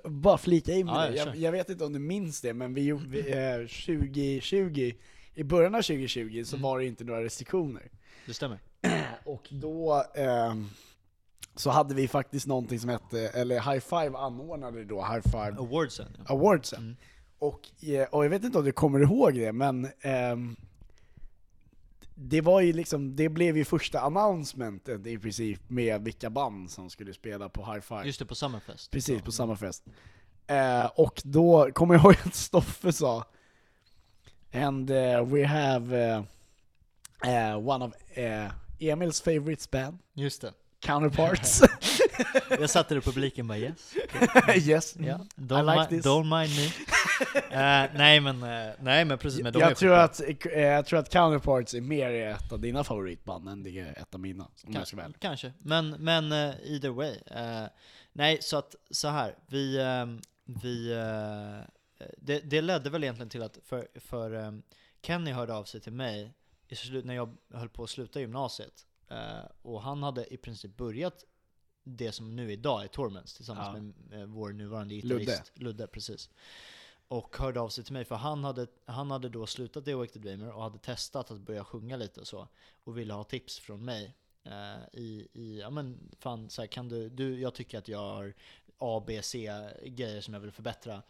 [0.05, 1.17] bara flika in med Ja, det.
[1.17, 4.93] ja, Jag, jag vet inte om du minns det, men vi, gjorde- vi, eh, 2020,
[5.35, 6.63] i början av 2020 så Mm.
[6.63, 7.91] var det inte några restriktioner.
[8.27, 8.59] det stämmer.
[9.25, 10.71] Och då ehm,
[11.57, 16.17] så hade vi faktiskt någonting som hette, eller High Five anordnade då High Five Awardsen.
[16.19, 16.25] Ja.
[16.35, 16.79] Awardsen.
[16.83, 16.97] Mm.
[17.39, 20.57] Och, eh, och jag vet inte om du kommer ihåg det, men ehm,
[22.15, 26.91] det var ju liksom, det blev ju första announcementet i princip med vilka band som
[26.91, 28.05] skulle spela på High Five.
[28.07, 28.91] Just det, på Summerfest.
[28.91, 29.25] Precis, Ja.
[29.25, 29.85] på samma fest.
[30.47, 33.25] Eh, och då kommer jag ihåg att Stoffe sa
[34.53, 35.99] And eh, we have
[37.27, 37.93] eh, one of
[38.79, 40.53] Emils favorites band, Just det.
[40.81, 41.63] Counterparts.
[42.61, 43.95] Jag satt där i publiken bara yes.
[44.69, 44.95] yes.
[44.99, 45.05] Ja.
[45.37, 46.07] I Don't, like mi- this.
[46.07, 46.71] don't mind me.
[47.51, 50.35] Eh, nej men, eh, nej men precis, men de är jag, tror skitbra.
[50.37, 53.99] att, eh, jag tror att Counterparts är mer ett av dina favoritband än det är
[53.99, 55.21] ett av mina, om jag ska vara Kan, ärlig.
[55.21, 57.17] kanske, men, men either way.
[58.13, 60.89] Nej, så att så här, vi, ehm, vi
[62.19, 64.63] det, det ledde väl egentligen till att, för, för ehm,
[65.03, 66.35] Kenny hörde av sig till mig
[66.69, 68.87] i slut, när jag höll på att sluta gymnasiet.
[69.11, 71.25] Eh, och han hade i princip börjat
[71.85, 73.81] det som nu idag är Torments tillsammans Ja.
[73.83, 75.21] med eh, vår nuvarande Ludde.
[75.25, 75.87] gitarrist Ludde.
[75.87, 76.31] precis.
[77.09, 80.13] Och hörde av sig till mig för han hade, han hade då slutat i Awake
[80.13, 82.49] the Dreamer och hade testat att börja sjunga lite och så.
[82.85, 84.15] Och ville ha tips från mig.
[84.45, 87.99] eh, i, i, ja men fan så här, kan du, du, jag tycker att jag
[87.99, 88.35] har
[88.79, 89.53] A, B, C
[89.85, 91.03] grejer som jag vill förbättra.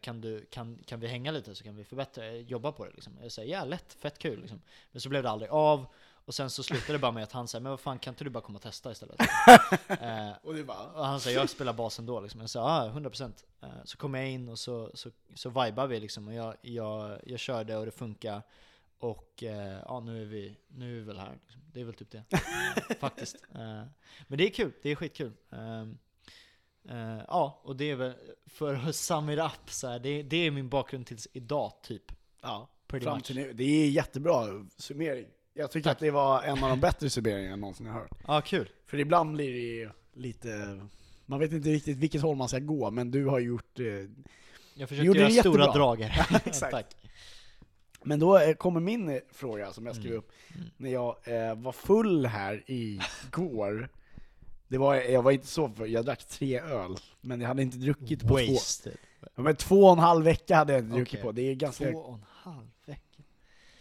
[0.00, 3.12] Kan, du, kan, kan vi hänga lite så kan vi förbättra, jobba på det liksom.
[3.22, 4.60] Jag säger ja lätt, fett kul liksom.
[4.92, 5.86] Men så blev det aldrig av.
[6.30, 8.24] Och sen så slutade det bara med att han säger men vad fan kan inte
[8.24, 9.20] du bara komma och testa istället?
[9.88, 12.40] eh, Och bara, och han säger jag spelar bas ändå liksom.
[12.40, 16.00] Jag sa ah, 100% eh, Så kom jag in och så, så, så vibar vi
[16.00, 18.42] liksom och jag, jag, jag körde och det funkar
[18.98, 21.60] Och eh, ja nu är vi, nu är vi väl här liksom.
[21.72, 22.24] Det är väl typ det
[23.00, 23.82] Faktiskt eh,
[24.26, 25.86] Men det är kul, det är skitkul eh,
[27.28, 28.14] Ja, och det är väl
[28.46, 32.12] för att sum it up så här, det, det är min bakgrund tills idag typ
[32.42, 33.30] ja, Pretty fram much.
[33.34, 33.52] nu.
[33.52, 35.26] Det är jättebra summering.
[35.54, 35.92] Jag tycker Tack.
[35.96, 38.10] att det var en av de bättre summeringarna jag någonsin har hört.
[38.26, 40.80] Ja, kul För ibland blir det ju lite,
[41.26, 43.84] man vet inte riktigt vilket håll man ska gå, men du har gjort eh,
[44.74, 46.72] Jag försökte göra stora drag här Exakt.
[46.72, 46.96] Tack
[48.02, 50.18] Men då eh, kommer min eh, fråga som jag skrev Mm.
[50.18, 50.32] upp
[50.76, 53.88] när jag eh, var full här igår.
[54.68, 57.76] Det var, jag var inte så full, jag drack tre öl, men jag hade inte
[57.76, 58.96] druckit på två, Wasted
[59.34, 61.32] ja, men två och en halv vecka hade jag inte druckit på.
[61.32, 62.66] Det är ganska, Två och en halv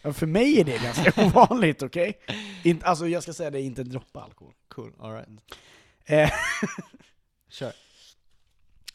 [0.01, 2.19] Ja, För mig är det ganska ovanligt, okej?
[2.63, 4.53] Inte- Alltså jag ska säga det, inte droppa alkohol.
[4.67, 5.27] Cool, alright.
[6.05, 6.29] Eh,
[7.49, 7.73] Kör.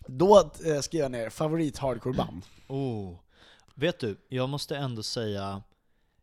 [0.07, 2.46] då eh, skriver jag ner favorit hardcore-band.
[2.68, 3.16] Oh.
[3.74, 5.62] Vet du, jag måste ändå säga,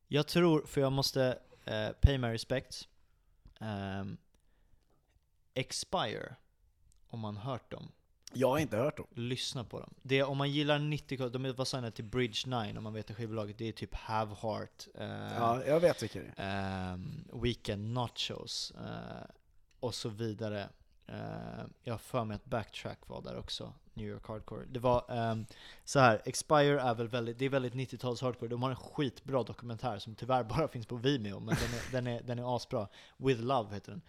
[0.07, 2.88] jag tror, för jag måste eh, pay my respects,
[3.59, 4.17] ehm,
[5.53, 6.36] Expire,
[7.07, 7.91] om man hört dem.
[8.34, 9.07] Jag har inte hört dem.
[9.13, 9.93] Lyssna på dem.
[10.01, 13.13] Det, om man gillar 90 de var signade till Bridge 9 om man vet det
[13.13, 15.07] skivbolaget, det är typ Have Heart, eh,
[15.38, 16.93] Ja, jag vet vilka det är.
[16.93, 19.29] ehm, Weekend Nachos eh,
[19.79, 20.69] och så vidare.
[21.07, 24.65] Eh, jag har för mig att Backtrack var där också, New York Hardcore.
[24.69, 25.45] Det var ehm,
[25.84, 26.21] så här.
[26.25, 28.49] Expire är väl väldigt, det är väldigt 90-tals hardcore.
[28.49, 32.07] De har en skitbra dokumentär som tyvärr bara finns på Vimeo, men den är, den
[32.07, 32.88] är, den är asbra.
[33.17, 34.01] With Love heter den.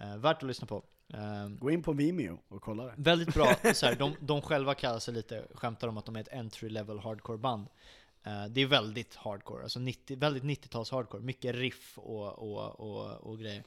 [0.00, 0.82] Eh, värt att lyssna på.
[1.14, 2.94] Ehm, Gå in på Vimeo och kolla det.
[2.96, 6.20] Väldigt bra, så här, de, de själva kallar sig lite, skämtar om att de är
[6.20, 7.66] ett entry level hardcore band.
[8.22, 13.10] Eh, det är väldigt hardcore, alltså 90, väldigt 90-tals hardcore, mycket riff och, och, och,
[13.14, 13.64] och grejer.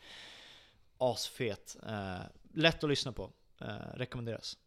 [0.98, 2.20] Asfet, eh,
[2.54, 3.32] lätt att lyssna på,
[3.62, 4.58] eh, rekommenderas.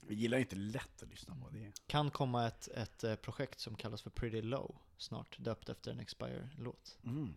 [0.00, 1.72] Vi gillar inte lätt att lyssna på det.
[1.86, 6.00] kan komma ett, ett eh, projekt som kallas för Pretty Low snart, döpt efter en
[6.00, 6.98] Expire-låt.
[7.04, 7.34] Mm.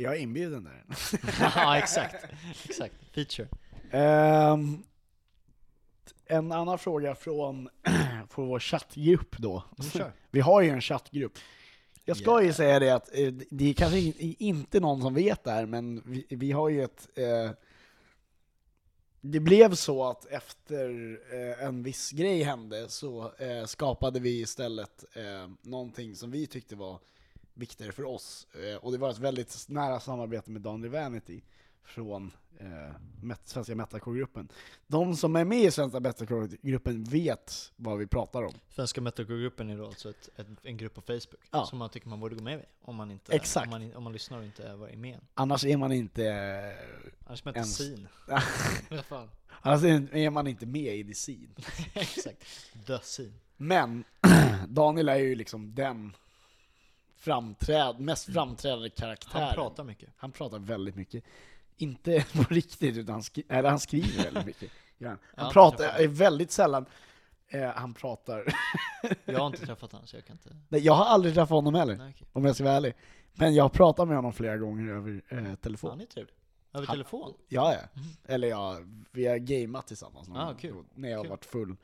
[0.00, 0.84] Jag är inbjuden där.
[1.40, 2.24] ja exakt,
[2.64, 3.48] exakt, feature.
[3.90, 4.82] Ehm,
[6.26, 7.68] en annan fråga från,
[8.30, 9.64] från vår chattgrupp då.
[9.94, 10.08] Mm.
[10.30, 11.38] Vi har ju en chattgrupp.
[12.04, 12.56] Jag ska ju Yeah.
[12.56, 16.02] säga det att eh, det är kanske in- inte någon som vet det här, men
[16.06, 17.08] vi, vi har ju ett...
[17.14, 17.50] Eh,
[19.20, 25.04] det blev så att efter eh, en viss grej hände så eh, skapade vi istället
[25.16, 26.98] eh, någonting som vi tyckte var
[27.58, 28.46] viktigare för oss.
[28.54, 31.40] Eh, och det var ett väldigt nära samarbete med Daniel Vanity
[31.84, 32.30] från
[32.60, 32.66] eh,
[33.22, 34.48] met- Svenska Metalcore-gruppen.
[34.86, 38.52] De som är med i Svenska Metalcore-gruppen vet vad vi pratar om.
[38.68, 41.66] Svenska Metalcore-gruppen är då alltså ett, ett, en grupp på Facebook Ja.
[41.66, 43.66] som man tycker man borde gå med i om man, inte, Exakt.
[43.66, 45.20] om man, om man lyssnar och inte är med.
[45.34, 46.24] Annars är man inte,
[47.26, 47.76] Annars är man inte Ens.
[47.76, 48.08] sin.
[49.62, 49.82] Annars
[50.12, 51.48] är man inte med i the scene.
[51.94, 52.44] Exakt.
[52.86, 53.32] The scene.
[53.56, 54.04] Men
[54.68, 56.12] Daniel är ju liksom den
[57.18, 59.44] framträd, mest framträdande karaktären.
[59.44, 60.08] Han pratar mycket.
[60.16, 61.24] Han pratar väldigt mycket.
[61.76, 64.70] Inte på riktigt, utan han, skri- eller han skriver väldigt mycket.
[64.98, 65.08] Ja.
[65.08, 66.86] Han Ja, pratar är väldigt sällan,
[67.48, 68.54] eh, han pratar.
[69.24, 70.56] Jag har inte träffat honom så jag kan inte...
[70.68, 72.26] Nej, jag har aldrig träffat honom heller, Nej, okej.
[72.32, 72.94] om jag ska vara ärlig.
[73.34, 75.90] Men jag har pratat med honom flera gånger över eh, telefon.
[75.90, 76.34] Han är trevlig.
[76.72, 77.34] Över Han- telefon?
[77.48, 78.00] Ja, ja.
[78.24, 78.80] Eller ja,
[79.12, 81.76] vi har gameat tillsammans någon Ah, då, när jag har varit full.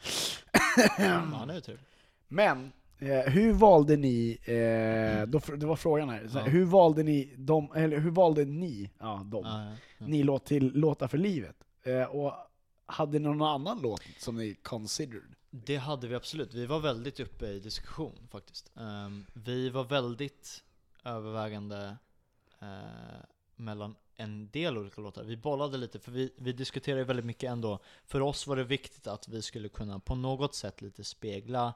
[0.99, 1.85] Ja, han är trevlig.
[2.29, 6.41] Men, eh, hur valde ni, eh, då, fr- det var frågan här, Ja.
[6.41, 10.73] hur valde ni dem, eller hur valde ni, ja dem, Ja, ja, ni låt till
[10.75, 11.57] Låtar för livet?
[11.83, 12.33] Eh, och
[12.87, 15.35] hade ni någon annan låt som ni considered?
[15.51, 16.55] Det hade vi absolut.
[16.55, 18.71] Vi var väldigt uppe i diskussion faktiskt.
[18.77, 20.65] Ehm, vi var väldigt
[21.05, 21.97] övervägande
[22.61, 22.67] eh,
[23.57, 25.25] mellan en del olika låtar.
[25.25, 27.79] Vi bollade lite, för vi, vi diskuterade väldigt mycket ändå.
[28.07, 31.75] För oss var det viktigt att vi skulle kunna på något sätt lite spegla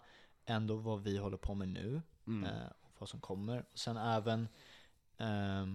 [0.49, 2.03] ändå vad vi håller på med nu.
[2.27, 2.45] Mm.
[2.45, 3.65] eh, och vad som kommer.
[3.73, 4.49] Och sen även
[5.17, 5.67] eh,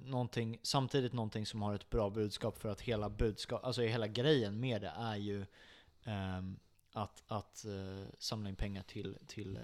[0.00, 4.60] någonting, samtidigt någonting som har ett bra budskap för att hela budskap, alltså hela grejen
[4.60, 5.46] med det är ju
[6.04, 6.58] ehm,
[6.92, 9.62] att, att eh, samla in pengar till, till eh,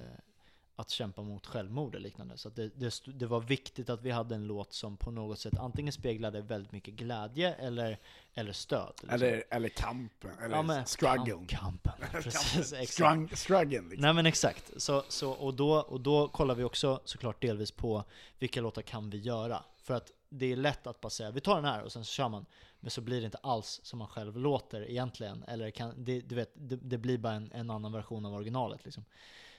[0.80, 2.36] att kämpa mot självmord och liknande.
[2.38, 5.58] Så det, det, det var viktigt att vi hade en låt som på något sätt
[5.58, 7.98] antingen speglade väldigt mycket glädje eller,
[8.34, 8.92] eller stöd.
[9.00, 9.10] liksom.
[9.10, 11.32] Eller, eller kampen, eller Ja, men struggle.
[11.34, 12.90] kamp- Kampen, precis.
[12.92, 14.02] Strung, struggen liksom.
[14.02, 18.04] Nej men exakt, så, så, och, då, och då kollar vi också såklart delvis på
[18.38, 19.62] vilka låtar kan vi göra?
[19.82, 22.10] För att det är lätt att bara säga vi tar den här och sen så
[22.12, 22.46] kör man,
[22.80, 25.44] men så blir det inte alls som man själv låter egentligen.
[25.48, 28.84] Eller kan, det, du vet, det, det blir bara en, en annan version av originalet
[28.84, 29.04] liksom.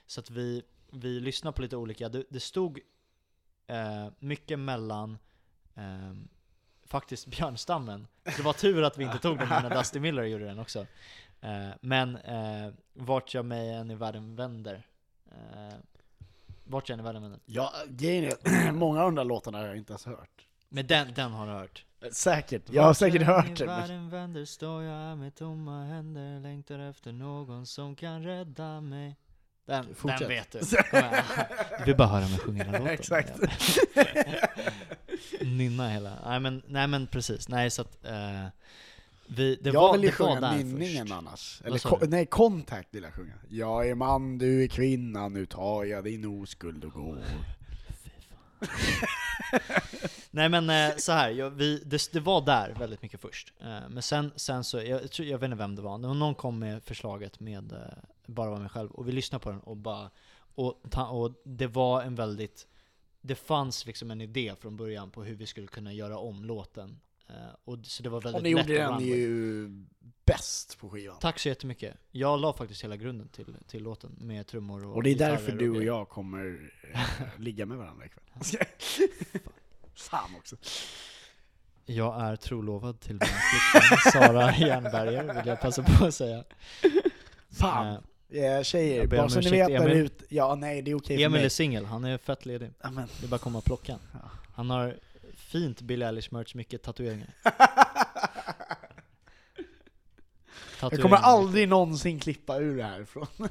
[0.06, 0.62] Så att vi,
[0.92, 2.80] vi lyssnar på lite olika, det, det stod
[3.66, 5.18] eh, mycket mellan
[5.74, 6.28] ehm,
[6.84, 8.06] faktiskt björnstammen.
[8.22, 10.86] Det var tur att vi inte tog den när Dusty Miller gjorde den också.
[11.40, 14.86] Eh, men eh, vart jag mig än i världen vänder.
[15.26, 15.76] Eh,
[16.64, 17.40] vart jag än i världen vänder.
[17.46, 20.46] Ja, grejen är, många av de där låtarna har jag inte ens hört.
[20.68, 21.84] Men den, den har du hört.
[22.12, 23.68] Säkert, jag har säkert hört Men...
[23.68, 29.16] världen vänder står jag med tomma händer Längtar efter någon som kan rädda mig
[29.66, 30.18] Den, Fortsätt.
[30.18, 30.58] den vet du.
[31.78, 32.86] Du vill bara höra mig sjunga den låten.
[32.88, 33.30] Exakt.
[35.40, 36.18] Nynna hela.
[36.26, 37.48] Nej men, nej men precis.
[37.48, 38.46] Nej så att eh,
[39.26, 41.16] vi, det jag var, vill ju sjunga nynningen först.
[41.18, 41.62] annars.
[41.64, 43.32] Eller ko- nej, Contact vill jag sjunga.
[43.48, 47.18] Jag är man, du är kvinna, nu tar jag din oskuld och går.
[50.30, 53.52] Nej men eh, så här, jag, vi, det, det var där väldigt mycket först.
[53.60, 56.58] Eh, men sen, sen så, jag, tror, jag vet inte vem det var, någon kom
[56.58, 57.78] med förslaget med eh,
[58.26, 60.10] Bara vara mig själv, och vi lyssnade på den och bara
[60.54, 62.66] och, och det var en väldigt,
[63.20, 67.00] det fanns liksom en idé från början på hur vi skulle kunna göra om låten.
[67.64, 69.68] Och, så det var väldigt Och ni lätt gjorde den ju
[70.24, 71.16] bäst på skivan.
[71.20, 71.96] Tack så jättemycket.
[72.10, 75.52] Jag la faktiskt hela grunden till, till låten med trummor och Och det är därför
[75.52, 76.72] du och jag kommer
[77.38, 78.66] ligga med varandra ikväll.
[79.96, 80.56] Fan också.
[81.86, 86.44] Jag är trolovad till min flickvän Sara Jernberger, vill jag passa på att säga.
[87.60, 87.86] Fan.
[87.86, 87.98] Eh,
[88.32, 90.24] Eh, tjejer, Jag bara så ni vet där ute.
[90.28, 92.70] Ja, nej det är okej för Emil är singel, han är fett ledig.
[92.82, 94.00] Ja, men, Det är bara att komma och plocka han.
[94.22, 94.30] Ja.
[94.54, 94.98] Han har
[95.34, 97.34] fint Billie Eilish merch, mycket tatueringar.
[97.44, 97.52] jag
[100.80, 101.02] Tatueringar.
[101.02, 103.26] kommer aldrig någonsin klippa ur det här från.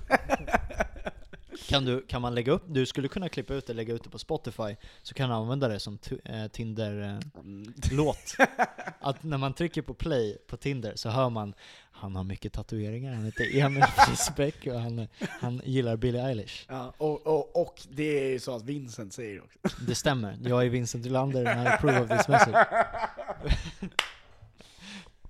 [1.70, 4.10] Kan, du, kan man lägga upp, du skulle kunna klippa ut det, lägga ut det
[4.10, 8.36] på Spotify, så kan du använda det som eh, Tinder-låt.
[9.00, 11.54] att när man trycker på play på Tinder så hör man
[11.92, 16.66] han har mycket tatueringar, han heter Emil Frisbäck och han, han gillar Billie Eilish.
[16.68, 19.60] Ja, och, och, och det är ju så att Vincent säger också.
[19.88, 22.68] Det stämmer, jag är Vincent Rylander and I approve of this message.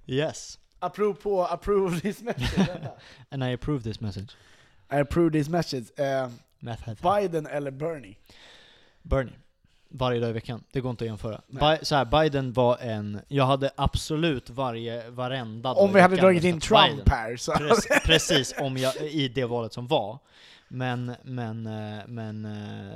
[0.06, 2.70] yes, Approve på approve this message.
[3.32, 4.36] And I approve this message.
[4.92, 5.86] I approve this message.
[5.98, 6.30] Eh,
[6.60, 6.96] Meth head.
[7.22, 8.18] Biden eller Bernie?
[9.02, 9.34] Bernie.
[9.92, 10.64] Varje dag i veckan.
[10.72, 11.42] Det går inte att jämföra.
[11.48, 16.16] Bi- så här, Biden var en, jag hade absolut varje, varenda dag Om vi hade
[16.16, 17.04] dragit in Trump Biden.
[17.08, 17.52] här så...
[17.52, 20.20] Pre- precis, om jag, i det valet som var.
[20.68, 22.94] Men, men, eh, men eh,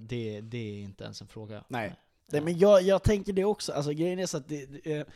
[0.00, 1.64] det, det är inte ens en fråga.
[1.68, 1.92] Nej.
[2.32, 5.06] Nej, men jag, jag tänker det också, alltså grejen är så att det, det, eh,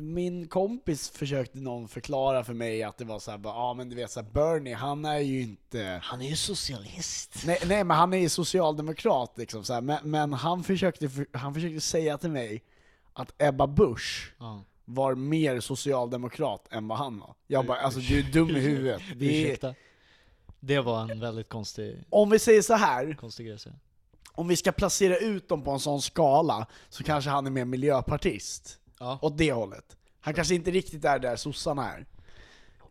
[0.00, 3.96] min kompis försökte någon förklara för mig att det var så här, ja men du
[3.96, 6.00] vet så här, Bernie, han är ju inte...
[6.02, 7.42] Han är ju socialist.
[7.46, 11.26] Nej, nej men han är ju socialdemokrat liksom så här, men, men han, försökte, för-
[11.32, 12.62] han försökte säga till mig
[13.12, 14.62] att Ebba Busch Ja.
[14.84, 17.34] var mer socialdemokrat än vad han var.
[17.46, 19.02] Jag bara, alltså du är dum i huvudet.
[19.16, 19.74] Det är.
[20.60, 23.58] Det var en väldigt konstig, om vi säger så här, konstig grej
[24.32, 27.64] om vi ska placera ut dem på en sån skala, så kanske han är mer
[27.64, 28.78] miljöpartist.
[28.98, 29.18] Ja.
[29.22, 29.96] åt det hållet.
[30.20, 32.06] Han kanske inte riktigt är där sossarna är.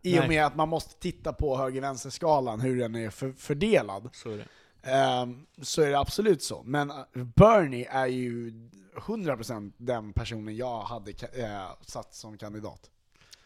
[0.02, 0.28] I och Nej.
[0.28, 4.08] med att man måste titta på höger-vänster-skalan, hur den är för, fördelad.
[4.12, 4.46] Så är det.
[4.86, 6.62] Ehm, så är det absolut så.
[6.62, 8.50] Men eh, Bernie är ju
[8.94, 12.90] 100% den personen jag hade eh, satt som kandidat.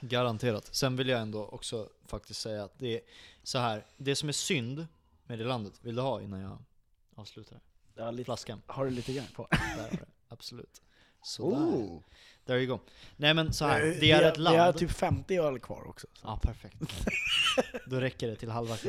[0.00, 0.74] Garanterat.
[0.74, 3.00] Sen vill jag ändå också faktiskt säga att det är
[3.42, 3.86] så här.
[3.96, 4.86] det som är synd
[5.24, 6.58] med det landet, vill du ha innan jag
[7.14, 7.60] avslutar?
[7.94, 8.62] Ja, lite, Flaskan.
[8.66, 9.48] har du lite grann på?
[9.50, 10.04] Där har du.
[10.28, 10.82] Absolut.
[11.22, 11.56] Sådär.
[11.56, 12.02] Oh.
[12.50, 12.80] There you go.
[13.16, 14.56] Nej men så här, Eh, det är ett land.
[14.56, 16.06] Vi har typ 50 öl kvar också.
[16.14, 16.20] så.
[16.26, 16.76] Ja, perfekt.
[17.86, 18.74] Då räcker det till halva.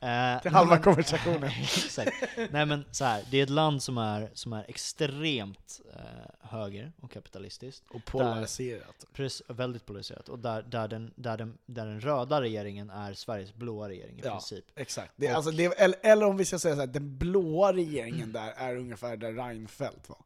[0.00, 1.44] Eh, Till halva men- konversationen.
[1.62, 2.12] Exakt.
[2.50, 6.00] Nej men så här, det är ett land som är, som är extremt eh,
[6.50, 7.84] höger och kapitalistiskt.
[7.90, 9.04] Och polariserat.
[9.14, 10.28] Pres- väldigt polariserat.
[10.28, 14.20] Och där, där, den, där, den, där den röda regeringen är Sveriges blåa regering i
[14.24, 14.30] Ja.
[14.30, 14.64] princip.
[14.76, 15.12] Exakt.
[15.16, 18.32] Det, Och- alltså, det, eller, eller om vi ska säga så här, den blåa regeringen
[18.32, 20.18] där är ungefär där Reinfeldt var.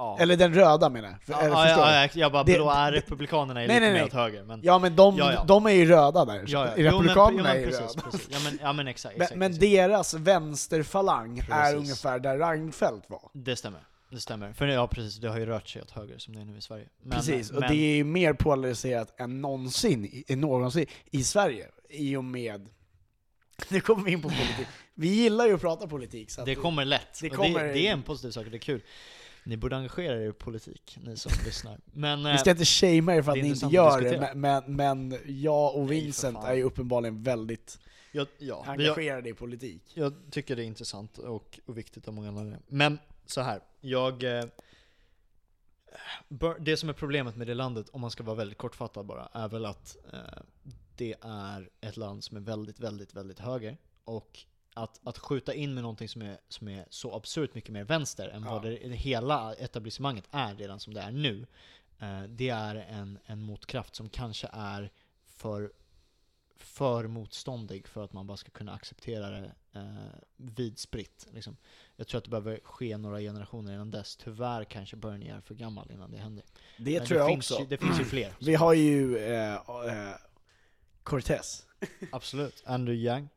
[0.00, 0.16] Ja.
[0.20, 1.22] Eller den röda menar jag.
[1.22, 3.80] För, ja, eller, ja, ja, jag bara, Det- blå är det- republikanerna är Nej, lite
[3.80, 4.06] nej, mer nej.
[4.06, 4.42] åt höger.
[4.44, 5.44] Men, Ja men de, Ja, ja.
[5.44, 6.44] de är ju röda där.
[6.46, 6.84] ja, ja.
[6.88, 8.10] Republikanerna jo, men, är jo, ju men precis, röda.
[8.10, 8.28] precis.
[8.32, 9.60] Ja men, ja, men exakt, Men, exakt, men exakt.
[9.60, 11.76] deras vänsterfalang är Precis.
[11.78, 13.30] ungefär där Reinfeldt var.
[13.34, 13.80] Det stämmer.
[14.10, 14.52] Det stämmer.
[14.52, 16.60] För ja precis, det har ju rört sig åt höger som det är nu i
[16.60, 16.86] Sverige.
[17.02, 21.66] Men, Precis, och men, det är ju mer polariserat än någonsin, någonsin i Sverige.
[21.90, 22.68] I och med...
[23.68, 24.66] Nu kommer vi in på politik.
[24.94, 26.30] Vi gillar ju att prata politik.
[26.30, 27.18] Så det kommer lätt.
[27.22, 28.80] det kommer- det, det är en positiv sak, det är kul.
[29.48, 31.80] Ni borde engagera er i politik, ni som lyssnar.
[31.84, 35.74] Men, Vi ska inte shamea er för att ni inte gör det, men, men, jag
[35.74, 36.46] och Nej, Vincent fan.
[36.46, 37.78] är ju uppenbarligen väldigt
[38.12, 39.82] jag, ja, engagerade i politik.
[39.94, 42.60] jag tycker det är intressant och, och viktigt av många anledningar.
[42.66, 44.38] Men så här, jag...
[44.38, 44.44] Eh,
[46.60, 49.48] det som är problemet med det landet, om man ska vara väldigt kortfattad bara, är
[49.48, 50.42] väl att eh,
[50.96, 53.76] det är ett land som är väldigt, väldigt, väldigt höger.
[54.04, 54.38] Och
[54.78, 58.28] att, att skjuta in med någonting som är, som är så absurt mycket mer vänster
[58.28, 58.70] än vad Ja.
[58.70, 61.46] det, hela etablissemanget är redan som det är nu.
[61.98, 64.90] Eh, det är en, en motkraft som kanske är
[65.26, 65.72] för,
[66.56, 69.82] för motståndig för att man bara ska kunna acceptera det eh,
[70.36, 71.26] vidspritt.
[71.32, 71.56] Liksom.
[71.96, 74.16] Jag tror att det behöver ske några generationer innan dess.
[74.16, 76.44] Tyvärr kanske Bernie är för gammal innan det händer.
[76.78, 77.64] Det Men tror jag finns också.
[77.64, 78.32] Det finns ju fler.
[78.40, 80.14] Vi har ju eh, eh,
[81.02, 81.66] Cortez.
[82.12, 82.62] Absolut.
[82.66, 83.28] Andrew Yang.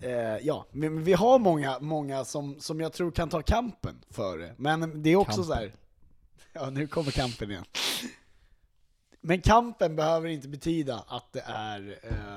[0.00, 4.38] Eh, ja, men vi har många, många som, som jag tror kan ta kampen för
[4.38, 4.54] det.
[4.58, 5.44] Men det är också Kampen.
[5.46, 5.72] så här.
[6.52, 7.64] Ja, nu kommer kampen igen.
[9.20, 12.36] Men kampen behöver inte betyda att det är eh,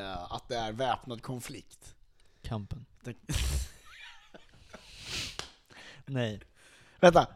[0.00, 1.94] eh, att det är väpnad konflikt.
[2.42, 2.86] Kampen.
[3.04, 3.16] Det-
[6.06, 6.40] Nej,
[7.00, 7.26] Vänta.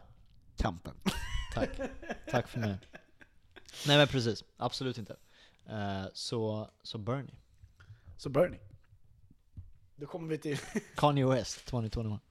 [0.57, 0.95] Kampen.
[1.53, 1.69] tack.
[2.31, 2.77] Tack för mig.
[3.87, 5.15] Nej men precis, absolut inte.
[5.69, 7.35] Eh, så, så Bernie.
[8.19, 8.59] Så Bernie.
[9.95, 10.57] Då kommer vi till...
[10.95, 12.21] Kanye West 2021.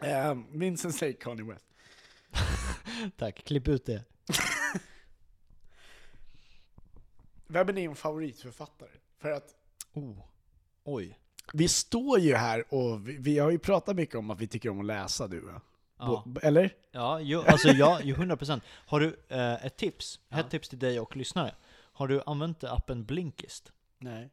[0.00, 1.66] Eh, Vincent säger Kanye West.
[3.16, 4.04] Tack, klipp ut det.
[7.46, 8.88] Vem är din favoritförfattare?
[9.18, 9.54] För att
[9.92, 10.18] Oh.
[10.84, 11.18] Oj.
[11.52, 14.68] vi står ju här och vi, vi har ju pratat mycket om att vi tycker
[14.68, 15.60] om att läsa du va?
[15.98, 16.74] Ja, Eller?
[16.90, 18.60] ja jo, alltså ja, ju 100%.
[18.66, 20.20] Har du eh, ett tips?
[20.30, 21.54] Ett tips till dig och lyssnare.
[21.92, 23.72] Har du använt appen Blinkist?
[23.98, 24.30] Nej.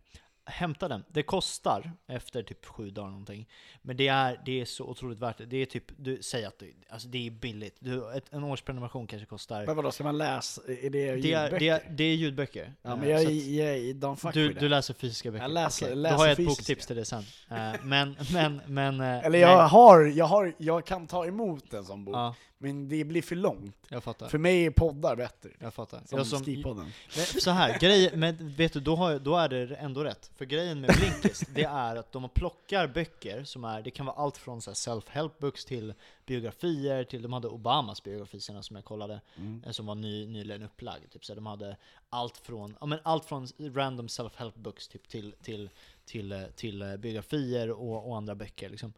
[0.50, 1.04] Hämta den.
[1.08, 3.50] Det kostar efter typ sju dagar någonting.
[3.82, 5.46] Men det är, det är så otroligt värt det.
[5.46, 7.76] Det är typ, du säger att det, alltså det är billigt.
[7.80, 9.66] Du, ett, en årsprenumeration kanske kostar...
[9.66, 10.62] Men vadå, ska man läsa?
[10.68, 11.60] Är det Det är, ljudböcker?
[11.60, 12.74] det, är, det är ljudböcker.
[12.82, 15.44] Ja Eh, men jag, så att jag, jag don't fuck du, du läser fysiska böcker?
[15.44, 16.62] Jag läser- Okej, läser Då har jag ett fysiska.
[16.62, 17.24] boktips till dig sen.
[17.50, 19.00] Eh, men, men, men...
[19.02, 22.90] eh, Eller jag har, jag har, jag kan ta emot en sån bok, Ja, men
[22.90, 23.76] det blir för långt.
[23.90, 24.30] jag fattar.
[24.30, 25.50] För mig är poddar bättre.
[25.60, 26.02] Jag fattar.
[26.06, 26.92] Som, Jag som, Skrivpodden.
[27.16, 30.32] Men så här, grej, men vet du, då, har, då är det ändå rätt.
[30.36, 34.16] För grejen med Blinkist, det är att de plockar böcker som är, det kan vara
[34.16, 35.94] allt från self-help books till
[36.26, 39.22] biografier, till de hade Obamas biografi senast som jag kollade,
[39.66, 41.12] eh, som var ny, nyligen upplagd.
[41.12, 41.78] Typ, så de hade
[42.10, 45.70] allt från, ja, men allt från random self-help books typ, till, till,
[46.06, 48.70] till, eh, till eh, biografier och, och andra böcker.
[48.70, 48.94] Liksom.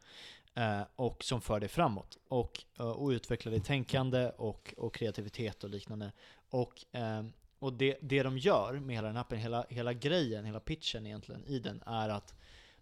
[0.56, 2.18] Eh, och som för dig framåt.
[2.28, 6.12] Och, eh, och utvecklar ditt tänkande och, och kreativitet och liknande.
[6.50, 10.60] Och, ehm, och det, det de gör med hela den appen, hela, hela grejen, hela
[10.60, 12.34] pitchen egentligen i den, är att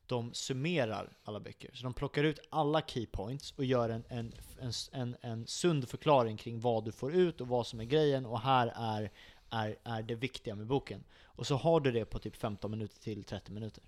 [0.05, 1.71] de summerar alla böcker.
[1.73, 5.89] Så de plockar ut alla key points och gör en, en, en, en, en sund
[5.89, 9.11] förklaring kring vad du får ut och vad som är grejen och här är,
[9.49, 11.03] är, är det viktiga med boken.
[11.23, 13.83] Och så har du det på typ 15 minuter till 30 minuter.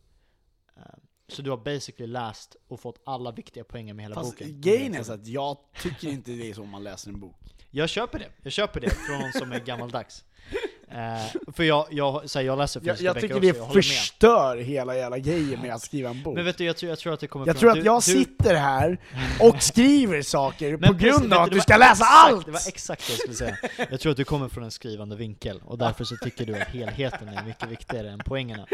[0.76, 1.00] Ehm,
[1.32, 4.62] så du har basically läst och fått alla viktiga poänger med hela Fast boken.
[4.62, 7.36] grejen är så att jag tycker inte det är så man läser en bok.
[7.72, 8.28] Jag köper det.
[8.44, 10.24] Jag köper det från någon som är gammaldags.
[10.92, 13.84] Eh, för jag, jag, så här, jag läser Jag, jag tycker också, det håller med.
[13.84, 16.36] förstör hela jävla grejen med att skriva en bok.
[16.36, 17.98] Men vet du, jag tror, jag tror att det kommer jag tror att du- jag
[17.98, 18.98] du- sitter här
[19.42, 22.46] och skriver saker på grund av att du ska läsa exakt, allt!
[22.46, 23.58] Det var exakt det jag skulle säga.
[23.90, 26.68] Jag tror att du kommer från en skrivande vinkel, och därför så tycker du att
[26.68, 28.68] helheten är mycket viktigare än poängerna.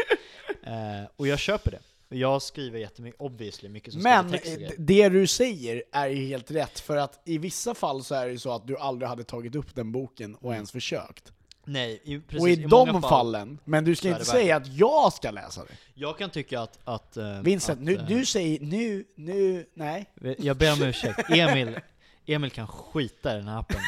[0.66, 1.78] Eh, och jag köper det.
[2.08, 4.40] Jag skriver jättemycket, obviously, mycket som Men eh,
[4.78, 8.32] det du säger är ju helt rätt, för att i vissa fall så är det
[8.32, 11.32] ju så att du aldrig hade tagit upp den boken och ens försökt.
[11.64, 14.66] Nej, i, precis, och i, många de fall, fallen, men du ska inte säga att
[14.66, 15.74] jag ska läsa det.
[15.94, 16.78] Jag kan tycka att...
[16.84, 20.06] att eh, Vincent, att, nu, eh, du säger nu, nu, nej.
[20.38, 21.30] Jag ber om ursäkt.
[21.30, 21.80] Emil,
[22.26, 23.80] Emil kan skita i den här appen.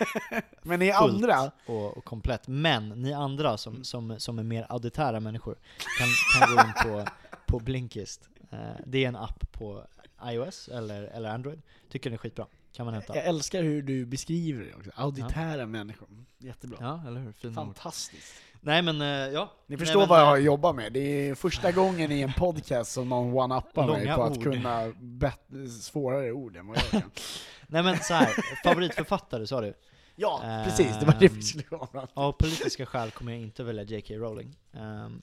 [0.62, 2.48] Men ni andra, och, och komplett.
[2.48, 5.56] Men ni andra som, som, som är mer auditära människor
[5.98, 6.08] kan,
[6.40, 7.10] kan gå in på,
[7.46, 8.28] på Blinkist.
[8.50, 9.84] Eh, det är en app på
[10.24, 11.62] iOS eller, eller Android.
[11.90, 12.46] Tycker den är skitbra.
[12.72, 13.16] Kan man hämta.
[13.16, 14.90] jag älskar hur du beskriver det också.
[14.94, 16.08] Auditära människor.
[16.38, 16.78] Jättebra.
[16.80, 17.32] Ja, eller hur?
[17.32, 17.54] Fina ord.
[17.54, 18.34] Fantastiskt.
[18.60, 19.52] Nej men, eh, ja.
[19.66, 20.92] Ni Nej, förstår men, vad jag eh, har jobbat med.
[20.92, 24.42] Det är första gången i en podcast som någon one-uppar mig på att ord.
[24.42, 27.10] kunna bet- svårare ord än vad jag kan.
[27.66, 28.28] Nej men så här,
[28.64, 29.74] favoritförfattare sa du?
[30.18, 30.98] ja, precis.
[31.00, 34.14] Det var det vi skulle komma Av politiska skäl kommer jag inte välja J.K.
[34.14, 34.56] Rowling.
[34.72, 35.22] Ehm,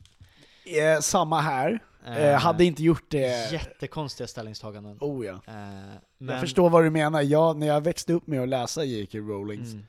[0.65, 1.79] eh, Samma här.
[2.05, 3.51] Eh, eh, hade inte gjort det...
[3.51, 4.97] Jättekonstiga ställningstaganden.
[5.01, 5.31] Oh ja.
[5.33, 5.41] Eh,
[6.17, 7.21] men, Jag förstår vad du menar.
[7.21, 9.17] Jag, när jag växte upp med att läsa J.K.
[9.17, 9.85] Rowlings, Mm,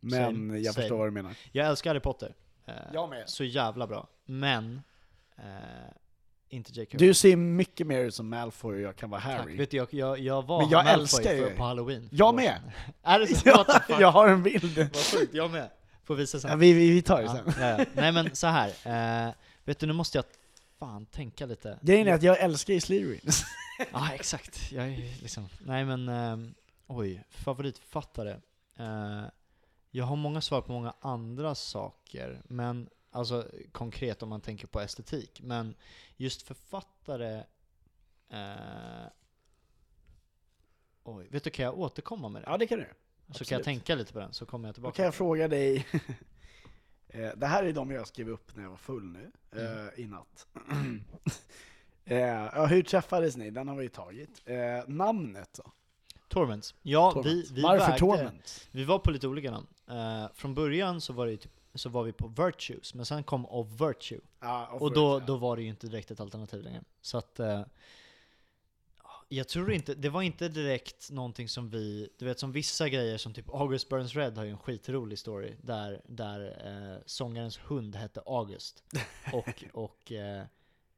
[0.00, 0.82] men same, jag same.
[0.82, 1.34] förstår vad du menar.
[1.52, 2.34] jag älskar Harry Potter.
[2.66, 3.24] Eh, Jag med.
[3.28, 4.08] Så jävla bra.
[4.24, 4.82] Men,
[5.36, 5.44] eh,
[6.48, 6.98] inte J.K.
[6.98, 9.32] Du ser mycket mer ut som Malfoy och jag kan vara Tack.
[9.32, 9.56] Harry.
[9.56, 12.08] Vet du, jag, jag, jag var Men jag Malfoy för, på halloween.
[12.12, 12.60] Jag med!
[13.02, 13.64] Är det så?
[14.00, 14.78] Jag har en bild.
[14.78, 15.70] Vad sjukt, jag med.
[16.04, 16.50] Får visa sen.
[16.50, 17.54] Ja, vi, vi, vi tar det sen.
[17.60, 17.84] ja, ja.
[17.92, 18.68] Nej men så här.
[19.28, 19.32] Eh,
[19.64, 20.24] vet du, nu måste jag
[20.78, 21.78] fan tänka lite.
[21.82, 23.20] Grejen är att jag älskar ju Slytherin.
[23.92, 24.72] Ja, exakt.
[24.72, 25.48] Jag är liksom...
[25.58, 26.54] Nej men, ehm,
[26.86, 27.24] oj.
[27.30, 28.30] Favoritförfattare.
[28.78, 29.24] Eh,
[29.90, 34.80] jag har många svar på många andra saker, men alltså konkret om man tänker på
[34.80, 35.40] estetik.
[35.42, 35.74] Men
[36.16, 37.44] just författare...
[38.30, 39.06] Eh,
[41.04, 42.46] oj, vet du, kan jag återkomma med det?
[42.50, 42.88] Ja, det kan du.
[43.30, 44.96] så kan jag tänka lite på den, så kommer jag Då tillbaka.
[44.96, 45.86] kan jag fråga dig.
[47.08, 49.88] Eh, det här är de jag skrev upp när jag var full nu, Mm.
[49.88, 50.46] eh, i natt.
[52.08, 53.50] Eh, ja, hur träffades ni?
[53.50, 54.42] Den har vi ju tagit.
[54.86, 55.72] Namnet då?
[56.28, 56.74] Torments.
[56.82, 57.26] Ja, Torment.
[57.26, 57.98] vi, vi Varför vägde...
[57.98, 58.68] Torment?
[58.70, 60.30] Vi var på lite olika namn.
[60.34, 63.46] Från början så var, det ju typ, så var vi på Virtues, men sen kom
[63.46, 64.20] Of Virtue.
[64.40, 66.82] Ja, Och då, då var det ju inte direkt ett alternativ längre.
[67.00, 67.40] Så att...
[67.40, 67.62] Eh,
[69.28, 73.18] jag tror inte, det var inte direkt någonting som vi, du vet som vissa grejer
[73.18, 77.96] som typ August Burns Red har ju en skitrolig story där, där eh, sångarens hund
[77.96, 78.84] hette August.
[79.32, 80.44] Och, och eh,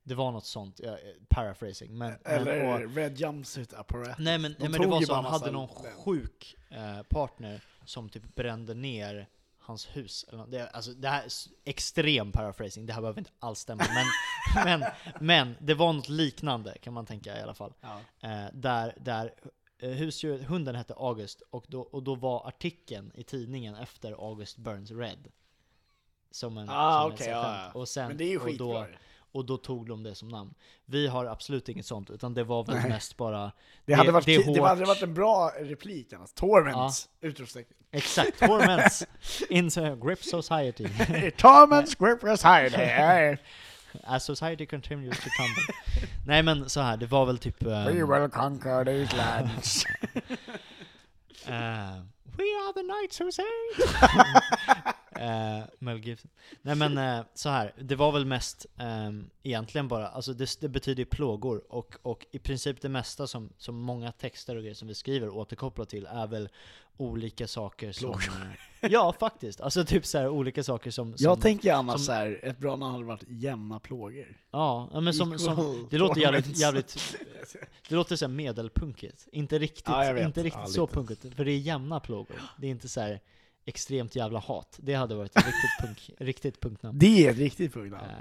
[0.03, 0.95] det var något sånt, eh,
[1.29, 1.99] paraphrasing.
[1.99, 4.15] Men, men, Eller och, Red Jumpsuit Apparatus.
[4.19, 8.09] Nej men, De nej, men det var så, han hade någon sjuk eh, partner som
[8.09, 9.29] typ brände ner
[9.69, 10.25] hans hus.
[10.29, 10.51] Eller något.
[10.51, 11.31] det, alltså, det här är
[11.65, 13.85] extrem paraphrasing, det här behöver inte alls stämma.
[13.95, 14.07] Men,
[14.81, 14.91] men,
[15.21, 17.73] men det var något liknande kan man tänka i alla fall.
[17.81, 18.01] Ja.
[18.21, 19.35] Eh, där där
[19.79, 24.57] eh, husdjuret, hunden hette August och då, och då var artikeln i tidningen efter August
[24.57, 25.29] Burns Red.
[26.31, 27.71] Som en, Ah, som så här ja.
[27.73, 28.87] Och sen, Men det är ju skitbra.
[29.33, 30.55] Och då tog de det som namn.
[30.85, 32.89] Vi har absolut inget sånt, utan det var väl Nej.
[32.89, 33.53] mest bara
[33.85, 36.33] Det hade, Det- varit, det är det, hade varit en bra replik annars.
[36.33, 37.09] Torments!
[37.21, 37.77] Utropstecken.
[37.91, 39.05] Exakt, torments
[39.51, 40.89] into grip society.
[41.37, 43.37] Torments grip society!
[44.05, 45.75] As society continues to tumble.
[46.27, 47.63] Nej men så här, det var väl typ...
[47.63, 49.85] ehm, We will conquer these lands.
[51.47, 52.03] eh,
[52.37, 53.45] we are the knights who say
[55.19, 56.31] uh, Mel Gibson.
[56.63, 60.69] Nej men eh, så här, det var väl mest ehm, egentligen bara, alltså det, det
[60.69, 64.75] betyder ju plågor och, och i princip det mesta som, som många texter och grejer
[64.75, 66.49] som vi skriver återkopplar till är väl
[66.97, 68.11] olika saker som...
[68.11, 68.57] Plågor.
[68.81, 71.17] eh, ja faktiskt, alltså typ så här olika saker som...
[71.17, 74.37] som Jag tänker annars som- så här, ett bra namn hade varit jämna plågor.
[74.51, 77.17] Ja, men som, som, det låter jävligt, jävligt
[77.89, 81.59] Det låter såhär medelpunkigt, inte riktigt, Ja, inte riktigt Ja, så punkigt, för det är
[81.59, 82.37] jämna plågor.
[82.57, 83.21] Det är inte så här
[83.69, 87.75] extremt jävla hat, det hade varit ett riktigt, punk, riktigt punknamn Det är ett riktigt
[87.75, 88.05] punknamn.
[88.05, 88.17] Eh,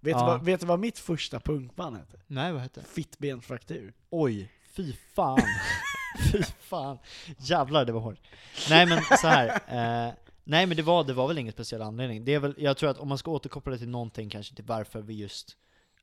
[0.00, 0.18] vet, ja.
[0.18, 2.20] du vad, vet du vad mitt första punkband hette?
[2.26, 2.88] Nej vad heter det?
[2.88, 3.92] Fittbensfraktur.
[4.10, 5.38] Oj, fy fan
[6.32, 6.98] Fy fan,
[7.38, 8.28] jävlar det var hårt
[8.70, 9.48] Nej men så här.
[9.48, 12.76] Eh, nej men det var, det var väl ingen speciell anledning det är väl, Jag
[12.76, 15.56] tror att om man ska återkoppla det till någonting kanske till varför vi just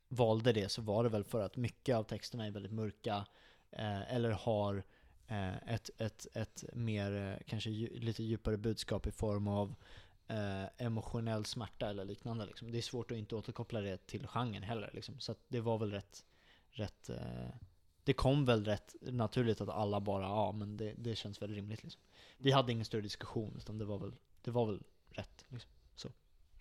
[0.08, 3.26] valde det så var det väl för att mycket av texterna är väldigt mörka
[3.72, 4.82] eh, eller har
[5.66, 9.74] ett, ett, ett mer, eh, kanske lite djupare budskap i form av
[10.28, 12.72] eh, emotionell smärta eller liknande liksom.
[12.72, 15.20] Det är svårt att inte återkoppla det till genren heller liksom.
[15.20, 16.24] Så det var väl rätt,
[16.70, 17.48] rätt eh,
[18.04, 21.82] det kom väl rätt naturligt att alla bara, ja men det, det känns väl rimligt
[21.82, 22.02] liksom.
[22.38, 24.12] Vi hade ingen större diskussion utan det var väl,
[24.42, 26.12] det var väl rätt liksom.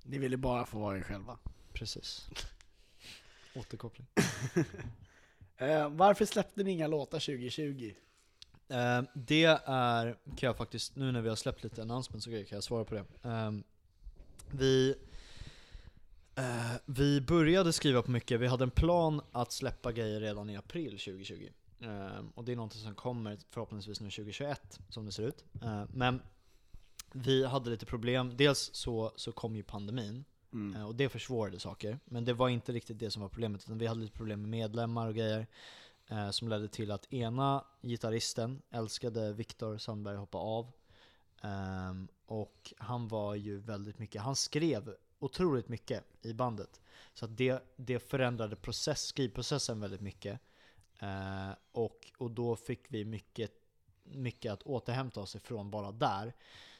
[0.03, 1.37] Ni ville bara få vara er själva.
[1.73, 2.29] Precis.
[3.55, 4.07] Återkoppling.
[5.57, 7.93] Eh, varför släppte ni inga låtar 2020?
[8.67, 12.45] Eh, det är, kan jag faktiskt, nu när vi har släppt lite announcements och grejer
[12.45, 13.05] kan jag svara på det.
[13.29, 13.63] Ehm,
[14.51, 14.95] vi,
[16.35, 20.57] eh, vi började skriva på mycket, vi hade en plan att släppa grejer redan i
[20.57, 21.49] april 2020.
[21.81, 25.43] Ehm, och det är någonting som kommer förhoppningsvis nu 2021, som det ser ut.
[25.61, 26.21] Eh, men
[27.11, 30.75] vi hade lite problem, dels så, så kom ju pandemin, Mm.
[30.75, 31.99] Eh, Och det försvårade saker.
[32.05, 34.49] Men det var inte riktigt det som var problemet, utan vi hade lite problem med
[34.49, 35.47] medlemmar och grejer.
[36.07, 40.71] Eh, som ledde till att ena gitarristen älskade Viktor Sandberg hoppa av.
[41.43, 41.93] Eh,
[42.25, 46.81] och han var ju väldigt mycket, han skrev otroligt mycket i bandet.
[47.13, 50.39] Så att det, det förändrade process, skrivprocessen väldigt mycket.
[50.99, 53.51] Eh, och, och då fick vi mycket,
[54.03, 56.33] mycket att återhämta oss ifrån bara där.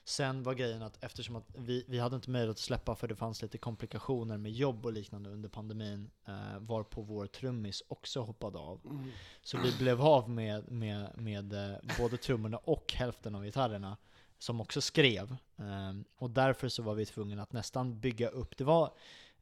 [0.07, 3.15] Sen var grejen att eftersom att vi, vi hade inte möjlighet att släppa för det
[3.15, 8.57] fanns lite komplikationer med jobb och liknande under pandemin eh, varpå vår trummis också hoppade
[8.57, 8.81] av.
[8.85, 9.11] Mm.
[9.41, 13.97] Så vi blev av med, med, med eh, både trummorna och hälften av gitarrerna
[14.37, 15.35] som också skrev.
[15.57, 18.93] Ehm, och därför så var vi tvungna att nästan bygga upp, det var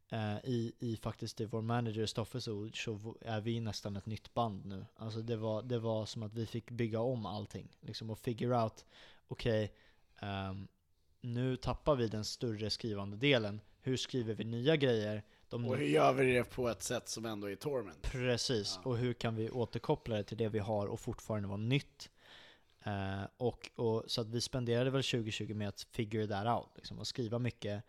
[0.08, 4.34] eh, i, i faktiskt i vår manager Stoffes ord så är vi nästan ett nytt
[4.34, 4.86] band nu.
[4.96, 7.76] Alltså det var, det var som att vi fick bygga om allting.
[7.80, 8.84] Liksom och figure out,
[9.28, 9.72] okej,
[10.20, 10.68] ehm,
[11.20, 13.60] nu tappar vi den större skrivande delen.
[13.80, 15.22] Hur skriver vi nya grejer?
[15.48, 18.02] De Och hur gör vi det på ett sätt som ändå är Torment?
[18.02, 18.90] Precis, Ja.
[18.90, 22.10] och hur kan vi återkoppla det till det vi har och fortfarande vara nytt?
[22.84, 26.98] Eh, och, och, så att vi spenderade väl 2020 med att figure that out, liksom,
[26.98, 27.84] och skriva mycket.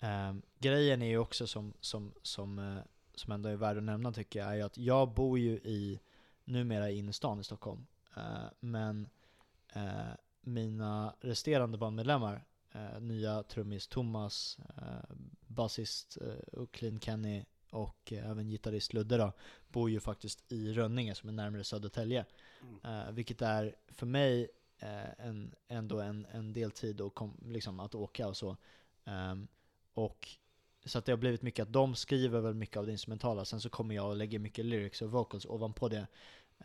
[0.00, 2.82] Eh, grejen är ju också som, som, som, eh,
[3.14, 6.00] som ändå är värd att nämna tycker jag, är att jag bor ju i,
[6.44, 7.86] numera i innerstan i Stockholm.
[8.16, 8.22] Eh,
[8.60, 9.08] men
[9.72, 10.12] eh,
[10.48, 18.30] mina resterande bandmedlemmar, eh, nya trummis Thomas, eh, basist eh, och Clean Kenny och eh,
[18.30, 19.32] även gitarrist Ludde då,
[19.68, 22.24] bor ju faktiskt i Rönninge som är närmare Södertälje.
[22.84, 27.94] Eh, vilket är för mig eh, en, ändå en, en deltid och kom, liksom att
[27.94, 28.56] åka och så.
[29.04, 29.48] Ehm,
[29.94, 30.28] och
[30.84, 33.60] så att det har blivit mycket att de skriver väl mycket av det instrumentala, sen
[33.60, 36.06] så kommer jag och lägger mycket lyrics och vocals ovanpå det.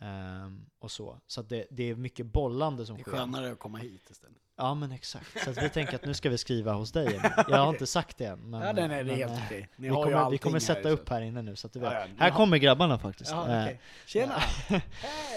[0.00, 1.18] Ehm, och så.
[1.26, 3.12] Så det, det är mycket bollande som Det är sker.
[3.12, 4.36] skönare att komma hit istället.
[4.56, 5.44] Ja men exakt.
[5.44, 7.20] Så vi tänker att nu ska vi skriva hos dig.
[7.48, 8.50] Jag har inte sagt det än.
[8.50, 9.68] Men, ja, nej, nej, det är helt eh, okej.
[9.76, 11.78] Ni vi, har kommer, vi kommer sätta här, upp här inne nu så att du
[11.78, 11.92] vet.
[11.92, 13.30] Ja, ja, här har- kommer grabbarna faktiskt.
[13.30, 13.80] Ja, Eh, okej.
[14.06, 14.34] Tjena!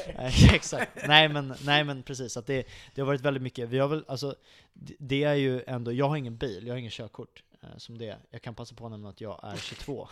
[0.07, 0.91] Eh, Exakt.
[1.07, 3.69] Nej men, nej men precis, att det, det har varit väldigt mycket.
[3.69, 4.35] Vi har väl, alltså,
[4.99, 7.43] det, är ju ändå, jag har ingen bil, jag har ingen körkort.
[7.77, 8.17] Som det.
[8.29, 10.07] Jag kan passa på att nämna att jag är 22.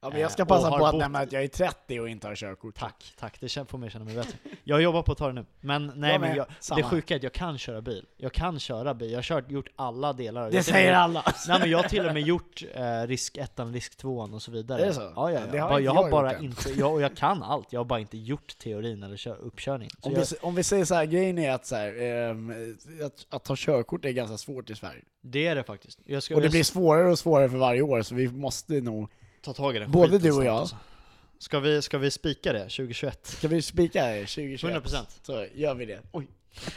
[0.00, 2.00] Ja, men jag Eh, ska och passa på att bott- nämna att jag är 30
[2.00, 2.74] och inte har körkort.
[2.78, 3.40] Tack, tack.
[3.40, 4.38] Det får mig känna mig bättre.
[4.64, 5.44] Jag jobbar på att ta det nu.
[5.60, 6.76] Men nej, Jag men jag, Samma.
[6.76, 8.06] det sjuka är att jag kan köra bil.
[8.16, 9.10] Jag kan köra bil.
[9.10, 10.42] Jag har kört, gjort alla delar.
[10.42, 11.24] Jag Det och säger med- alla.
[11.48, 14.50] Nej men jag har till och med gjort eh, risk 1, risk 2 och så
[14.50, 14.82] vidare.
[14.82, 15.12] Är det så?
[15.16, 17.72] Ja, ja, Ja, har jag har jag bara inte, jag, och jag kan allt.
[17.72, 19.88] Jag har bara inte gjort teorin eller kör, uppkörning.
[20.00, 23.26] Om jag, vi, om vi säger så här, grejen är att, så här, ehm, att,
[23.30, 25.02] att ta körkort är ganska svårt i Sverige.
[25.22, 25.98] det är det faktiskt.
[26.04, 28.80] Jag ska Och det jag blir svårare och svårare för varje år, så vi måste
[28.80, 29.08] nog...
[29.46, 30.56] ta tag i den både du och jag.
[30.56, 30.76] Alltså.
[31.38, 33.26] Ska, vi, ska vi spika det 2021?
[33.26, 34.84] Ska vi spika här 2021?
[34.84, 35.04] 100%.
[35.22, 36.00] Så gör vi det.
[36.12, 36.26] Oj.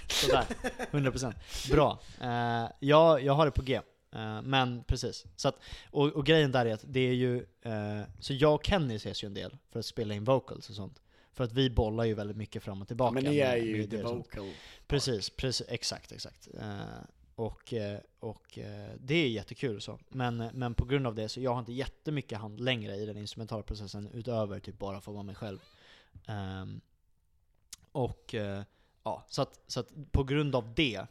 [0.08, 0.46] Sådär,
[0.92, 1.34] 100%
[1.72, 2.00] Bra.
[2.22, 3.80] Uh, jag, jag har det på G.
[4.12, 5.26] Eh, men precis.
[5.36, 5.56] Så att,
[5.92, 9.24] och, och grejen där är att det är ju, eh, så jag och Kenny ses
[9.24, 11.02] ju en del för att spela in vocals och sånt.
[11.34, 13.14] För att vi bollar ju väldigt mycket fram och tillbaka.
[13.14, 14.52] Men ni är ju the vocal.
[14.88, 16.48] Precis, precis, exakt, exakt.
[16.60, 16.80] Eh,
[17.40, 20.00] och eh, och eh, det är jättekul och så.
[20.10, 23.06] Men, eh, men på grund av det så jag har inte jättemycket hand längre i
[23.06, 25.60] den instrumentala processen utöver typ bara få vara mig själv.
[26.28, 26.82] Um,
[27.92, 28.36] och
[29.04, 31.06] ja, så att, så att på grund av det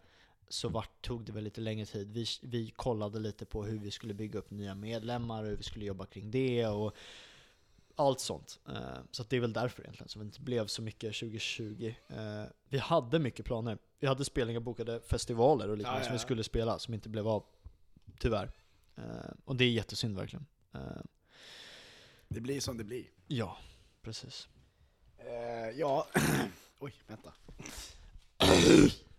[0.48, 2.12] så vart, tog det väl lite längre tid.
[2.12, 5.62] Vi, vi kollade lite på hur vi skulle bygga upp nya medlemmar och hur vi
[5.62, 6.96] skulle jobba kring det och
[7.96, 8.60] allt sånt.
[8.68, 11.94] Uh, så att det är väl därför egentligen som det inte blev så mycket 2020.
[12.10, 13.78] Uh, ehm, vi hade mycket planer.
[14.00, 17.08] Vi hade spelningar bokade, festivaler och liknande Ja, ja, som vi skulle spela, som inte
[17.08, 17.44] blev av.
[18.18, 18.50] Tyvärr.
[18.96, 19.04] Eh,
[19.44, 20.46] och det är jättesynd verkligen.
[20.74, 20.80] Eh,
[22.28, 23.04] Det blir som det blir.
[23.26, 23.56] ja,
[24.02, 24.48] precis.
[25.18, 26.06] Eh, ja,
[26.78, 27.32] oj, vänta.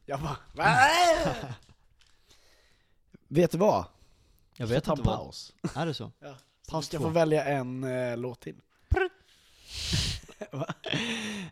[0.05, 0.75] Jag bara, Va?
[3.27, 3.85] Vet du vad?
[4.57, 5.17] Jag ska vet inte vad.
[5.17, 5.53] paus.
[5.75, 6.11] Är det så?
[6.19, 6.35] Ja.
[6.69, 8.61] Paus du ska få välja en eh, låt till.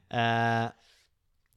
[0.09, 0.65] Eh,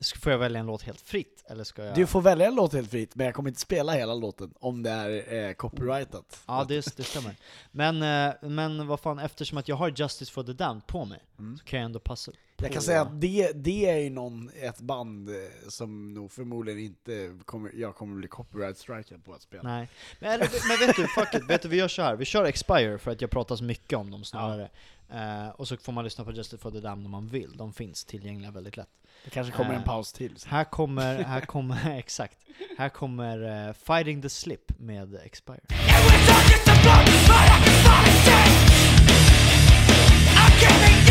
[0.05, 1.45] får jag välja en låt helt fritt?
[1.49, 1.95] Eller ska jag...
[1.95, 4.83] Du får välja en låt helt fritt, men jag kommer inte spela hela låten om
[4.83, 6.43] det är eh, copyrightat.
[6.47, 7.35] Ja, det, det stämmer.
[7.71, 11.19] Men, eh, men vad fan, eftersom att jag har Justice for the Damned på mig,
[11.39, 11.59] Mm.
[11.59, 12.33] så kan jag ändå passa
[12.63, 15.35] Jag kan säga att det, det är ju någon, ett band eh,
[15.69, 19.63] som nog förmodligen inte kommer, jag kommer bli copyright strikad på att spela.
[19.63, 19.89] Nej.
[20.19, 22.17] Men, men vet du, fuck it, vet du, vi gör så här.
[22.17, 24.69] vi kör Expire för att jag pratar så mycket om dem snarare.
[25.13, 27.73] Eh, och så får man lyssna på Justice for the Damned om man vill, de
[27.73, 28.89] finns tillgängliga väldigt lätt.
[29.25, 30.37] Det kanske kommer en Eh, paus till.
[30.47, 32.39] Här kommer, här kommer, exakt,
[32.79, 35.61] här kommer eh, Fighting the Slip med Expire.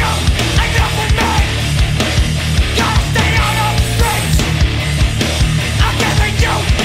[0.02, 0.29] I'm
[6.42, 6.79] Yo!